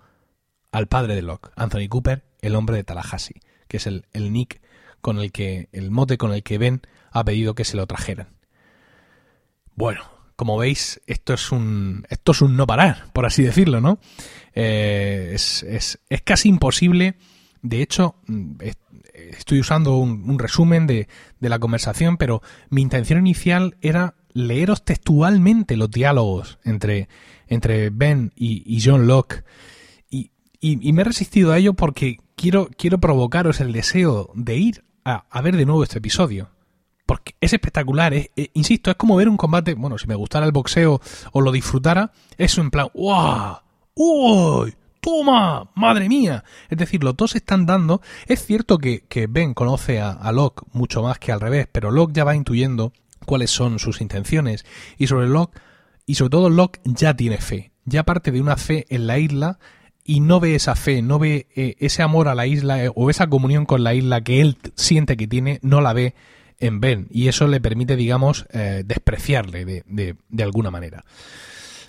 al 0.70 0.86
padre 0.86 1.14
de 1.14 1.22
Locke, 1.22 1.50
Anthony 1.56 1.88
Cooper, 1.88 2.24
el 2.40 2.54
hombre 2.54 2.76
de 2.76 2.84
Tallahassee, 2.84 3.40
que 3.66 3.78
es 3.78 3.86
el, 3.86 4.04
el 4.12 4.32
nick 4.32 4.60
con 5.00 5.18
el 5.18 5.32
que, 5.32 5.68
el 5.72 5.90
mote 5.90 6.18
con 6.18 6.32
el 6.32 6.42
que 6.42 6.58
Ben 6.58 6.82
ha 7.10 7.24
pedido 7.24 7.54
que 7.54 7.64
se 7.64 7.76
lo 7.76 7.86
trajeran. 7.86 8.28
Bueno, 9.74 10.02
como 10.36 10.58
veis, 10.58 11.00
esto 11.06 11.34
es 11.34 11.50
un, 11.50 12.06
esto 12.10 12.32
es 12.32 12.42
un 12.42 12.56
no 12.56 12.66
parar, 12.66 13.06
por 13.12 13.26
así 13.26 13.42
decirlo, 13.42 13.80
¿no? 13.80 13.98
Eh, 14.54 15.32
es, 15.34 15.62
es, 15.62 15.98
es, 16.08 16.22
casi 16.22 16.50
imposible. 16.50 17.16
De 17.62 17.82
hecho, 17.82 18.16
mm, 18.26 18.56
estoy 19.14 19.60
usando 19.60 19.96
un, 19.96 20.38
resumen 20.38 20.86
de, 20.86 21.08
de, 21.40 21.48
la 21.48 21.58
conversación, 21.58 22.18
pero 22.18 22.42
mi 22.68 22.82
intención 22.82 23.18
inicial 23.18 23.76
era 23.80 24.14
leeros 24.34 24.84
textualmente 24.84 25.76
los 25.76 25.90
diálogos 25.90 26.58
entre, 26.64 27.08
entre 27.48 27.88
Ben 27.90 28.32
y, 28.36 28.80
John 28.84 29.06
Locke. 29.06 29.42
Y, 30.10 30.30
y, 30.60 30.92
me 30.92 31.00
he 31.00 31.04
resistido 31.04 31.52
a 31.52 31.58
ello 31.58 31.72
porque 31.72 32.18
quiero, 32.36 32.68
quiero 32.76 32.98
provocaros 32.98 33.60
el 33.60 33.72
deseo 33.72 34.30
de 34.34 34.56
ir 34.56 34.84
a, 35.04 35.24
a 35.30 35.40
ver 35.40 35.56
de 35.56 35.64
nuevo 35.64 35.82
este 35.82 35.98
episodio 35.98 36.55
porque 37.06 37.34
es 37.40 37.52
espectacular, 37.52 38.12
eh, 38.12 38.30
insisto, 38.54 38.90
es 38.90 38.96
como 38.96 39.16
ver 39.16 39.28
un 39.28 39.36
combate, 39.36 39.74
bueno, 39.74 39.96
si 39.96 40.06
me 40.06 40.16
gustara 40.16 40.44
el 40.44 40.52
boxeo 40.52 41.00
o 41.32 41.40
lo 41.40 41.52
disfrutara, 41.52 42.12
eso 42.36 42.60
en 42.60 42.70
plan, 42.70 42.88
¡wow! 42.94 43.58
¡Uy! 43.94 44.74
¡Toma! 45.00 45.70
¡Madre 45.76 46.08
mía! 46.08 46.42
Es 46.68 46.78
decir, 46.78 47.04
los 47.04 47.16
dos 47.16 47.36
están 47.36 47.64
dando. 47.64 48.02
Es 48.26 48.44
cierto 48.44 48.78
que, 48.78 49.04
Ben 49.30 49.54
conoce 49.54 50.00
a, 50.00 50.10
a, 50.10 50.32
Locke 50.32 50.64
mucho 50.72 51.02
más 51.02 51.20
que 51.20 51.30
al 51.30 51.40
revés, 51.40 51.68
pero 51.70 51.92
Locke 51.92 52.12
ya 52.12 52.24
va 52.24 52.34
intuyendo 52.34 52.92
cuáles 53.24 53.50
son 53.50 53.78
sus 53.78 54.00
intenciones. 54.00 54.66
Y 54.98 55.06
sobre 55.06 55.28
Locke, 55.28 55.60
y 56.06 56.16
sobre 56.16 56.30
todo 56.30 56.50
Locke 56.50 56.80
ya 56.84 57.14
tiene 57.14 57.38
fe. 57.38 57.70
Ya 57.84 58.02
parte 58.02 58.32
de 58.32 58.40
una 58.40 58.56
fe 58.56 58.84
en 58.88 59.06
la 59.06 59.18
isla 59.18 59.60
y 60.02 60.20
no 60.20 60.40
ve 60.40 60.54
esa 60.54 60.74
fe, 60.74 61.02
no 61.02 61.18
ve 61.18 61.46
eh, 61.54 61.76
ese 61.78 62.02
amor 62.02 62.28
a 62.28 62.34
la 62.34 62.46
isla 62.46 62.84
eh, 62.84 62.90
o 62.94 63.10
esa 63.10 63.28
comunión 63.28 63.66
con 63.66 63.84
la 63.84 63.94
isla 63.94 64.20
que 64.20 64.40
él 64.40 64.56
siente 64.76 65.16
que 65.16 65.26
tiene, 65.26 65.58
no 65.62 65.80
la 65.80 65.92
ve 65.92 66.14
en 66.58 66.80
Ben 66.80 67.06
y 67.10 67.28
eso 67.28 67.46
le 67.46 67.60
permite, 67.60 67.96
digamos, 67.96 68.46
eh, 68.52 68.82
despreciarle 68.84 69.64
de, 69.64 69.84
de, 69.86 70.16
de, 70.28 70.42
alguna 70.42 70.70
manera. 70.70 71.04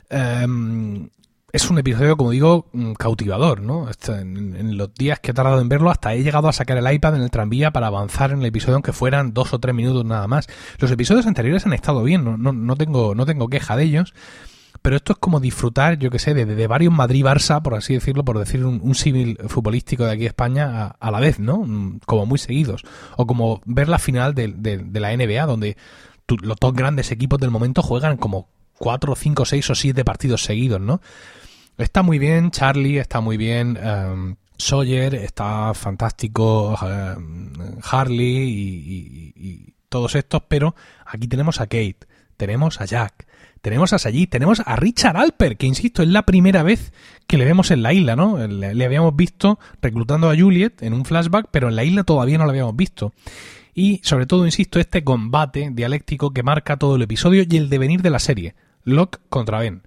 Um, 0.10 1.10
es 1.52 1.70
un 1.70 1.80
episodio, 1.80 2.18
como 2.18 2.32
digo, 2.32 2.70
mm, 2.74 2.94
cautivador, 2.94 3.62
¿no? 3.62 3.90
En, 4.08 4.56
en, 4.56 4.78
los 4.78 4.94
días 4.94 5.20
que 5.20 5.32
he 5.32 5.34
tardado 5.34 5.62
en 5.62 5.70
verlo, 5.70 5.90
hasta 5.90 6.14
he 6.14 6.22
llegado 6.22 6.50
a 6.50 6.54
sacar 6.54 6.78
el 6.78 6.92
iPad 6.92 7.16
en 7.16 7.22
el 7.22 7.32
tranvía 7.32 7.72
para 7.72 7.88
avanzar 7.88 8.32
en 8.32 8.40
el 8.40 8.46
episodio, 8.46 8.76
aunque 8.76 8.94
fueran 8.94 9.34
dos 9.34 9.54
o 9.54 9.60
tres 9.60 9.74
minutos 9.74 10.06
nada 10.06 10.28
más. 10.28 10.48
Los 10.80 10.92
episodios 10.92 11.26
anteriores 11.26 11.66
han 11.66 11.74
estado 11.74 12.04
bien, 12.04 12.24
no, 12.24 12.38
no, 12.38 12.52
no 12.52 12.76
tengo, 12.76 13.16
no 13.16 13.26
tengo 13.26 13.48
queja 13.48 13.78
de 13.78 13.84
ellos, 13.84 14.14
pero 14.88 14.96
esto 14.96 15.12
es 15.12 15.20
como 15.20 15.42
disfrutar, 15.42 16.00
yo 16.00 16.10
que 16.10 16.18
sé, 16.18 16.34
de, 16.34 16.68
varios 16.68 16.94
Madrid-Barça, 16.94 17.62
por 17.62 17.76
así 17.76 17.96
decirlo, 17.96 18.24
por 18.24 18.40
decir 18.40 18.64
un, 18.64 18.96
civil 18.96 19.38
futbolístico 19.50 20.06
de 20.06 20.14
aquí 20.14 20.22
de 20.22 20.28
España 20.28 20.96
a, 20.98 21.12
la 21.12 21.20
vez, 21.20 21.40
¿no? 21.40 21.58
Mm, 21.58 22.00
como 22.06 22.26
muy 22.26 22.40
seguidos. 22.40 22.86
O 23.18 23.28
como 23.28 23.60
ver 23.66 23.90
la 23.90 24.00
final 24.00 24.34
de, 24.34 24.48
la 24.94 25.14
NBA, 25.14 25.46
donde 25.46 25.76
los 26.42 26.56
dos 26.56 26.74
grandes 26.74 27.12
equipos 27.12 27.38
del 27.38 27.52
momento 27.52 27.82
juegan 27.82 28.16
como 28.16 28.48
cuatro, 28.78 29.14
cinco, 29.18 29.44
seis 29.44 29.70
o 29.70 29.76
siete 29.76 30.06
partidos 30.06 30.44
seguidos, 30.44 30.80
¿no? 30.80 31.02
Está 31.78 32.02
muy 32.02 32.18
bien 32.18 32.52
Charlie, 32.52 32.98
está 32.98 33.20
muy 33.20 33.36
bien 33.36 33.78
um, 33.84 34.38
Sawyer, 34.58 35.16
está 35.16 35.74
fantástico 35.74 36.80
um, 36.82 37.52
Harley 37.84 39.34
y, 39.36 39.74
todos 39.90 40.16
estos, 40.16 40.44
pero 40.48 40.76
aquí 41.06 41.28
tenemos 41.28 41.60
a 41.60 41.66
Kate, 41.66 42.08
tenemos 42.38 42.80
a 42.80 42.86
Jack, 42.86 43.28
tenemos 43.68 43.92
a 43.92 44.00
Sayid, 44.00 44.30
tenemos 44.30 44.62
a 44.66 44.78
Richard 44.78 45.18
Alper, 45.18 45.58
que 45.58 45.68
insisto, 45.68 46.02
es 46.02 46.08
la 46.08 46.24
primera 46.24 46.64
vez 46.64 46.94
que 47.28 47.38
le 47.38 47.44
vemos 47.44 47.70
en 47.70 47.84
la 47.84 47.92
isla, 47.92 48.16
¿no? 48.16 48.38
Le, 48.48 48.74
le, 48.74 48.86
habíamos 48.86 49.14
visto 49.14 49.60
reclutando 49.82 50.30
a 50.30 50.38
Juliet 50.38 50.82
en 50.84 50.94
un 50.94 51.04
flashback, 51.04 51.50
pero 51.52 51.68
en 51.68 51.76
la 51.76 51.84
isla 51.84 52.06
todavía 52.06 52.38
no 52.38 52.46
lo 52.46 52.52
habíamos 52.52 52.78
visto. 52.78 53.12
Y 53.74 54.00
sobre 54.04 54.26
todo, 54.26 54.46
insisto, 54.46 54.80
este 54.80 55.04
combate 55.04 55.70
dialéctico 55.74 56.32
que 56.32 56.44
marca 56.44 56.78
todo 56.78 56.96
el 56.96 57.02
episodio 57.02 57.44
y 57.46 57.58
el 57.58 57.68
devenir 57.70 58.02
de 58.02 58.10
la 58.10 58.20
serie. 58.20 58.56
Locke 58.86 59.20
contra 59.28 59.60
Ben. 59.60 59.84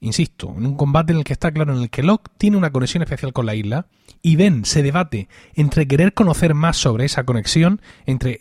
Insisto, 0.00 0.54
en 0.56 0.66
un 0.66 0.76
combate 0.76 1.12
en 1.12 1.18
el 1.18 1.24
que 1.24 1.32
está 1.32 1.50
claro 1.50 1.74
en 1.74 1.82
el 1.82 1.90
que 1.90 2.02
Locke 2.02 2.30
tiene 2.36 2.56
una 2.56 2.70
conexión 2.70 3.02
especial 3.02 3.32
con 3.32 3.46
la 3.46 3.54
isla 3.54 3.86
y 4.20 4.36
Ben 4.36 4.64
se 4.64 4.82
debate 4.82 5.28
entre 5.54 5.88
querer 5.88 6.12
conocer 6.12 6.52
más 6.54 6.76
sobre 6.76 7.06
esa 7.06 7.24
conexión, 7.24 7.80
entre 8.04 8.40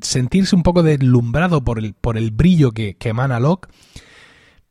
sentirse 0.00 0.56
un 0.56 0.62
poco 0.62 0.82
deslumbrado 0.82 1.62
por 1.64 1.78
el, 1.78 1.92
por 1.92 2.16
el 2.16 2.30
brillo 2.30 2.72
que, 2.72 2.96
que 2.96 3.10
emana 3.10 3.40
Locke, 3.40 3.68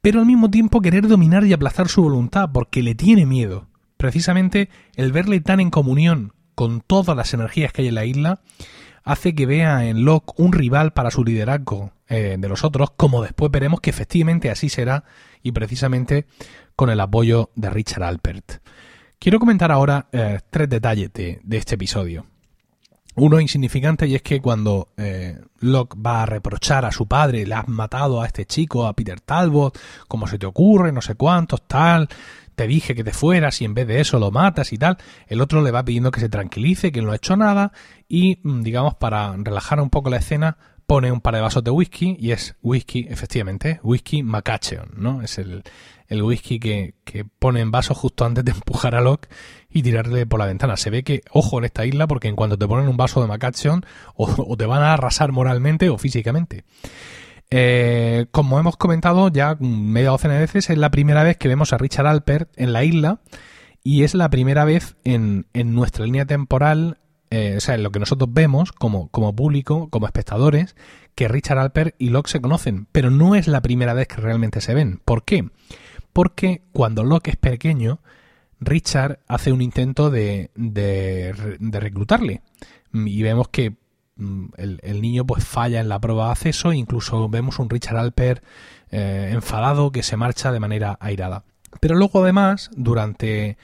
pero 0.01 0.19
al 0.19 0.25
mismo 0.25 0.49
tiempo 0.49 0.81
querer 0.81 1.07
dominar 1.07 1.45
y 1.45 1.53
aplazar 1.53 1.89
su 1.89 2.01
voluntad 2.03 2.49
porque 2.51 2.81
le 2.81 2.95
tiene 2.95 3.25
miedo. 3.25 3.67
Precisamente 3.97 4.69
el 4.95 5.11
verle 5.11 5.41
tan 5.41 5.59
en 5.59 5.69
comunión 5.69 6.33
con 6.55 6.81
todas 6.81 7.15
las 7.15 7.33
energías 7.33 7.71
que 7.71 7.83
hay 7.83 7.87
en 7.89 7.95
la 7.95 8.05
isla 8.05 8.41
hace 9.03 9.35
que 9.35 9.45
vea 9.45 9.85
en 9.87 10.05
Locke 10.05 10.33
un 10.37 10.53
rival 10.53 10.93
para 10.93 11.11
su 11.11 11.23
liderazgo 11.23 11.91
eh, 12.07 12.37
de 12.37 12.49
los 12.49 12.63
otros, 12.63 12.91
como 12.95 13.21
después 13.23 13.51
veremos 13.51 13.79
que 13.81 13.89
efectivamente 13.89 14.49
así 14.49 14.69
será 14.69 15.05
y 15.41 15.51
precisamente 15.51 16.27
con 16.75 16.89
el 16.89 16.99
apoyo 16.99 17.51
de 17.55 17.69
Richard 17.69 18.03
Alpert. 18.03 18.61
Quiero 19.19 19.39
comentar 19.39 19.71
ahora 19.71 20.07
eh, 20.11 20.39
tres 20.49 20.69
detalles 20.69 21.11
de, 21.13 21.39
este 21.49 21.75
episodio. 21.75 22.25
Uno 23.15 23.39
insignificante 23.39 24.05
y 24.07 24.15
es 24.15 24.21
que 24.21 24.41
cuando 24.41 24.89
eh, 24.97 25.39
Locke 25.59 25.97
va 25.97 26.23
a 26.23 26.25
reprochar 26.25 26.85
a 26.85 26.91
su 26.91 27.07
padre, 27.07 27.45
le 27.45 27.55
has 27.55 27.67
matado 27.67 28.21
a 28.21 28.27
este 28.27 28.45
chico, 28.45 28.85
a 28.85 28.93
Peter 28.93 29.21
Talbot, 29.21 29.79
como 30.07 30.27
se 30.27 30.37
te 30.37 30.45
ocurre, 30.45 30.91
no 30.91 31.01
sé 31.01 31.15
cuántos, 31.15 31.65
tal, 31.65 32.09
te 32.55 32.67
dije 32.67 32.93
que 32.93 33.03
te 33.03 33.13
fueras 33.13 33.61
y 33.61 33.65
en 33.65 33.73
vez 33.73 33.87
de 33.87 33.99
eso 33.99 34.19
lo 34.19 34.31
matas 34.31 34.73
y 34.73 34.77
tal, 34.77 34.97
el 35.27 35.41
otro 35.41 35.61
le 35.61 35.71
va 35.71 35.83
pidiendo 35.83 36.11
que 36.11 36.19
se 36.19 36.29
tranquilice, 36.29 36.91
que 36.91 37.01
no 37.01 37.11
ha 37.11 37.15
hecho 37.15 37.37
nada 37.37 37.71
y, 38.07 38.39
mm, 38.43 38.63
digamos, 38.63 38.95
para 38.95 39.35
relajar 39.37 39.79
un 39.79 39.89
poco 39.89 40.09
la 40.09 40.17
escena, 40.17 40.57
pone 40.85 41.11
un 41.11 41.21
par 41.21 41.35
de 41.35 41.41
vasos 41.41 41.63
de 41.63 41.71
whisky 41.71 42.15
y 42.19 42.31
es 42.31 42.55
whisky, 42.61 43.07
efectivamente, 43.09 43.79
whisky 43.83 44.23
Macacheon, 44.23 44.91
¿no? 44.95 45.21
Es 45.21 45.37
el, 45.37 45.63
el 46.07 46.21
whisky 46.21 46.59
que, 46.59 46.95
que, 47.03 47.25
pone 47.25 47.61
en 47.61 47.71
vaso 47.71 47.93
justo 47.93 48.25
antes 48.25 48.45
de 48.45 48.51
empujar 48.51 48.95
a 48.95 49.01
Locke 49.01 49.27
y 49.69 49.83
tirarle 49.83 50.25
por 50.25 50.39
la 50.39 50.45
ventana. 50.45 50.77
Se 50.77 50.89
ve 50.89 51.03
que, 51.03 51.21
ojo 51.31 51.57
en 51.59 51.65
esta 51.65 51.85
isla, 51.85 52.07
porque 52.07 52.27
en 52.27 52.35
cuanto 52.35 52.57
te 52.57 52.67
ponen 52.67 52.87
un 52.87 52.97
vaso 52.97 53.21
de 53.21 53.27
Macacheon, 53.27 53.85
o 54.15 54.57
te 54.57 54.65
van 54.65 54.83
a 54.83 54.93
arrasar 54.93 55.31
moralmente 55.31 55.89
o 55.89 55.97
físicamente. 55.97 56.65
Eh, 57.51 58.25
como 58.31 58.59
hemos 58.59 58.75
comentado 58.75 59.29
ya 59.29 59.55
media 59.59 60.09
docena 60.09 60.33
de 60.35 60.41
veces, 60.41 60.69
es 60.69 60.77
la 60.77 60.91
primera 60.91 61.23
vez 61.23 61.37
que 61.37 61.47
vemos 61.47 61.73
a 61.73 61.77
Richard 61.77 62.07
Alpert 62.07 62.49
en 62.55 62.73
la 62.73 62.83
isla 62.83 63.21
y 63.83 64.03
es 64.03 64.15
la 64.15 64.29
primera 64.29 64.65
vez 64.65 64.95
en, 65.03 65.45
nuestra 65.53 66.05
línea 66.05 66.25
temporal, 66.25 66.97
eh, 67.29 67.55
o 67.57 67.59
sea, 67.59 67.75
en 67.75 67.83
lo 67.83 67.91
que 67.91 67.99
nosotros 67.99 68.29
vemos 68.31 68.71
como, 68.71 69.09
como 69.09 69.35
público, 69.35 69.89
como 69.89 70.05
espectadores, 70.05 70.75
que 71.15 71.27
Richard 71.27 71.59
Alpert 71.59 71.95
y 71.97 72.09
Locke 72.09 72.29
se 72.29 72.41
conocen, 72.41 72.87
pero 72.91 73.09
no 73.09 73.35
es 73.35 73.47
la 73.47 73.61
primera 73.61 73.93
vez 73.93 74.07
que 74.07 74.17
realmente 74.17 74.61
se 74.61 74.73
ven. 74.73 75.01
¿Por 75.05 75.23
qué? 75.23 75.49
Porque 76.13 76.61
cuando 76.71 77.03
Locke 77.03 77.29
es 77.29 77.37
pequeño, 77.37 77.99
Richard 78.59 79.19
hace 79.27 79.51
un 79.51 79.61
intento 79.61 80.09
de, 80.09 80.51
de, 80.55 81.57
de 81.59 81.79
reclutarle 81.79 82.41
y 82.93 83.21
vemos 83.21 83.49
que 83.49 83.75
Mm, 84.17 84.45
el, 84.57 85.01
niño 85.01 85.25
pues 85.25 85.43
falla 85.43 85.81
en 85.81 85.89
la 85.89 85.99
prueba 85.99 86.27
de 86.27 86.31
acceso 86.31 86.71
incluso 86.71 87.27
vemos 87.27 87.59
un 87.59 87.69
Richard 87.69 87.97
Alper 87.97 88.41
eh, 88.89 89.31
enfadado 89.33 89.91
que 89.91 90.03
se 90.03 90.15
marcha 90.15 90.53
de 90.53 90.61
manera 90.61 90.97
airada. 91.01 91.43
Pero 91.81 91.95
luego 91.95 92.23
además, 92.23 92.69
durante, 92.77 93.57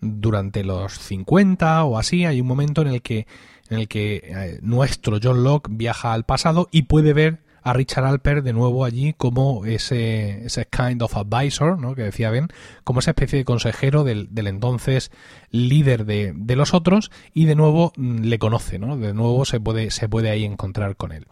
durante 0.00 0.64
los 0.64 0.98
50 0.98 1.84
o 1.84 1.98
así, 1.98 2.24
hay 2.24 2.40
un 2.40 2.46
momento 2.46 2.82
en 2.82 2.88
el 2.88 3.02
que, 3.02 3.26
en 3.70 3.78
el 3.78 3.88
que 3.88 4.22
eh, 4.24 4.58
nuestro 4.62 5.18
John 5.22 5.44
Locke 5.44 5.68
viaja 5.70 6.12
al 6.12 6.24
pasado 6.24 6.68
y 6.70 6.82
puede 6.82 7.12
ver 7.12 7.44
a 7.64 7.72
Richard 7.72 8.04
Alper 8.04 8.42
de 8.42 8.52
nuevo 8.52 8.84
allí 8.84 9.14
como 9.14 9.64
ese, 9.64 10.44
ese 10.44 10.66
kind 10.66 11.02
of 11.02 11.16
advisor, 11.16 11.78
¿no? 11.80 11.94
que 11.94 12.02
decía 12.02 12.30
Ben, 12.30 12.48
como 12.84 13.00
esa 13.00 13.12
especie 13.12 13.38
de 13.38 13.46
consejero 13.46 14.04
del, 14.04 14.28
del 14.30 14.46
entonces 14.48 15.10
líder 15.50 16.04
de, 16.04 16.34
de, 16.36 16.56
los 16.56 16.74
otros 16.74 17.10
y 17.32 17.46
de 17.46 17.54
nuevo 17.54 17.92
mm, 17.96 18.20
le 18.20 18.38
conoce, 18.38 18.78
¿no? 18.78 18.98
de 18.98 19.14
nuevo 19.14 19.46
se 19.46 19.60
puede, 19.60 19.90
se 19.90 20.10
puede 20.10 20.30
ahí 20.30 20.44
encontrar 20.44 20.96
con 20.96 21.12
él. 21.12 21.26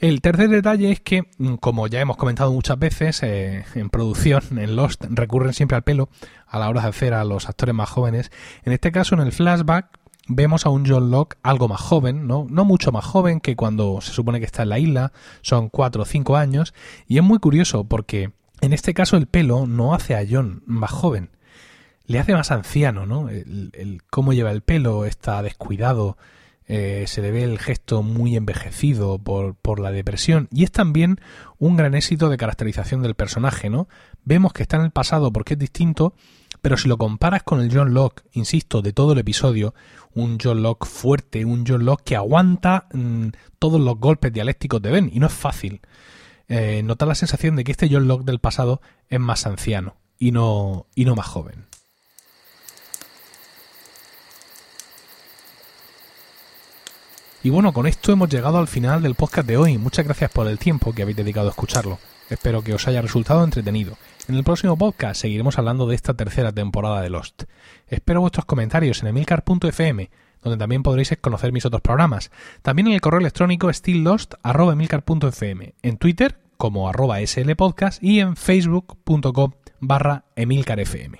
El 0.00 0.22
tercer 0.22 0.48
detalle 0.48 0.90
es 0.90 1.00
que, 1.00 1.24
mm, 1.36 1.56
como 1.56 1.86
ya 1.86 2.00
hemos 2.00 2.16
comentado 2.16 2.50
muchas 2.52 2.78
veces, 2.78 3.22
eh, 3.22 3.66
en 3.74 3.90
producción, 3.90 4.42
en 4.58 4.74
Lost, 4.74 5.04
recurren 5.10 5.52
siempre 5.52 5.76
al 5.76 5.82
pelo 5.82 6.08
a 6.46 6.58
la 6.58 6.70
hora 6.70 6.80
de 6.82 6.88
hacer 6.88 7.12
a 7.12 7.22
los 7.24 7.50
actores 7.50 7.74
más 7.74 7.90
jóvenes. 7.90 8.32
En 8.64 8.72
este 8.72 8.92
caso, 8.92 9.14
en 9.14 9.20
el 9.20 9.32
flashback, 9.32 10.00
vemos 10.26 10.64
a 10.64 10.70
un 10.70 10.88
John 10.88 11.10
Locke 11.10 11.36
algo 11.42 11.68
más 11.68 11.82
joven, 11.82 12.26
¿no? 12.26 12.46
no 12.48 12.64
mucho 12.64 12.92
más 12.92 13.04
joven 13.04 13.40
que 13.40 13.56
cuando 13.56 14.00
se 14.00 14.12
supone 14.12 14.40
que 14.40 14.46
está 14.46 14.62
en 14.62 14.70
la 14.70 14.78
isla, 14.78 15.12
son 15.42 15.68
cuatro 15.68 16.02
o 16.02 16.06
cinco 16.06 16.36
años, 16.36 16.72
y 17.06 17.18
es 17.18 17.22
muy 17.22 17.38
curioso 17.38 17.84
porque 17.84 18.30
en 18.62 18.72
este 18.72 18.94
caso 18.94 19.18
el 19.18 19.26
pelo 19.26 19.66
no 19.66 19.92
hace 19.92 20.16
a 20.16 20.24
John 20.28 20.62
más 20.64 20.92
joven, 20.92 21.30
le 22.06 22.18
hace 22.18 22.32
más 22.32 22.50
anciano, 22.50 23.06
¿no? 23.06 23.28
El, 23.28 24.02
cómo 24.08 24.32
lleva 24.32 24.50
el 24.50 24.62
pelo 24.62 25.04
está 25.04 25.42
descuidado, 25.42 26.16
eh, 26.72 27.08
se 27.08 27.20
le 27.20 27.32
ve 27.32 27.42
el 27.42 27.58
gesto 27.58 28.04
muy 28.04 28.36
envejecido 28.36 29.18
por, 29.18 29.56
por, 29.56 29.80
la 29.80 29.90
depresión 29.90 30.46
y 30.52 30.62
es 30.62 30.70
también 30.70 31.20
un 31.58 31.76
gran 31.76 31.96
éxito 31.96 32.28
de 32.28 32.36
caracterización 32.36 33.02
del 33.02 33.16
personaje, 33.16 33.68
¿no? 33.68 33.88
Vemos 34.24 34.52
que 34.52 34.62
está 34.62 34.76
en 34.76 34.84
el 34.84 34.92
pasado 34.92 35.32
porque 35.32 35.54
es 35.54 35.58
distinto, 35.58 36.14
pero 36.62 36.76
si 36.76 36.88
lo 36.88 36.96
comparas 36.96 37.42
con 37.42 37.60
el 37.60 37.76
John 37.76 37.92
Locke, 37.92 38.22
insisto, 38.34 38.82
de 38.82 38.92
todo 38.92 39.14
el 39.14 39.18
episodio, 39.18 39.74
un 40.14 40.38
John 40.40 40.62
Locke 40.62 40.86
fuerte, 40.86 41.44
un 41.44 41.64
John 41.66 41.84
Locke 41.84 42.04
que 42.04 42.14
aguanta 42.14 42.86
mm, 42.92 43.30
todos 43.58 43.80
los 43.80 43.98
golpes 43.98 44.32
dialécticos 44.32 44.80
de 44.80 44.92
Ben, 44.92 45.10
y 45.12 45.18
no 45.18 45.26
es 45.26 45.32
fácil. 45.32 45.80
Eh, 46.46 46.84
notar 46.84 47.08
la 47.08 47.16
sensación 47.16 47.56
de 47.56 47.64
que 47.64 47.72
este 47.72 47.88
John 47.90 48.06
Locke 48.06 48.24
del 48.24 48.38
pasado 48.38 48.80
es 49.08 49.18
más 49.18 49.44
anciano 49.44 49.96
y 50.20 50.30
no, 50.30 50.86
y 50.94 51.04
no 51.04 51.16
más 51.16 51.26
joven. 51.26 51.66
Y 57.42 57.48
bueno, 57.48 57.72
con 57.72 57.86
esto 57.86 58.12
hemos 58.12 58.28
llegado 58.28 58.58
al 58.58 58.68
final 58.68 59.02
del 59.02 59.14
podcast 59.14 59.48
de 59.48 59.56
hoy. 59.56 59.78
Muchas 59.78 60.04
gracias 60.04 60.30
por 60.30 60.46
el 60.46 60.58
tiempo 60.58 60.92
que 60.92 61.00
habéis 61.00 61.16
dedicado 61.16 61.46
a 61.46 61.50
escucharlo. 61.50 61.98
Espero 62.28 62.62
que 62.62 62.74
os 62.74 62.86
haya 62.86 63.00
resultado 63.00 63.42
entretenido. 63.42 63.96
En 64.28 64.34
el 64.34 64.44
próximo 64.44 64.76
podcast 64.76 65.22
seguiremos 65.22 65.58
hablando 65.58 65.86
de 65.86 65.94
esta 65.94 66.12
tercera 66.12 66.52
temporada 66.52 67.00
de 67.00 67.08
Lost. 67.08 67.44
Espero 67.88 68.20
vuestros 68.20 68.44
comentarios 68.44 69.00
en 69.00 69.08
emilcar.fm, 69.08 70.10
donde 70.42 70.58
también 70.58 70.82
podréis 70.82 71.16
conocer 71.18 71.50
mis 71.50 71.64
otros 71.64 71.80
programas. 71.80 72.30
También 72.60 72.88
en 72.88 72.92
el 72.92 73.00
correo 73.00 73.20
electrónico 73.20 73.72
stilllost.emilcar.fm, 73.72 75.74
en 75.82 75.96
Twitter 75.96 76.38
como 76.58 76.90
arroba 76.90 77.26
slpodcast 77.26 78.04
y 78.04 78.20
en 78.20 78.36
facebook.com 78.36 79.52
barra 79.80 80.24
emilcarfm. 80.36 81.16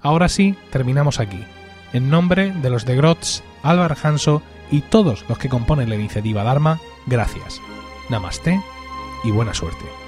Ahora 0.00 0.30
sí, 0.30 0.56
terminamos 0.72 1.20
aquí. 1.20 1.44
En 1.92 2.08
nombre 2.08 2.52
de 2.52 2.70
los 2.70 2.86
de 2.86 2.96
Grotz, 2.96 3.42
Álvaro 3.62 3.94
Hanso 4.02 4.42
y 4.70 4.80
todos 4.82 5.24
los 5.28 5.38
que 5.38 5.48
componen 5.48 5.88
la 5.88 5.96
iniciativa 5.96 6.42
Dharma, 6.42 6.80
gracias. 7.06 7.60
Namaste 8.08 8.60
y 9.24 9.30
buena 9.30 9.54
suerte. 9.54 10.07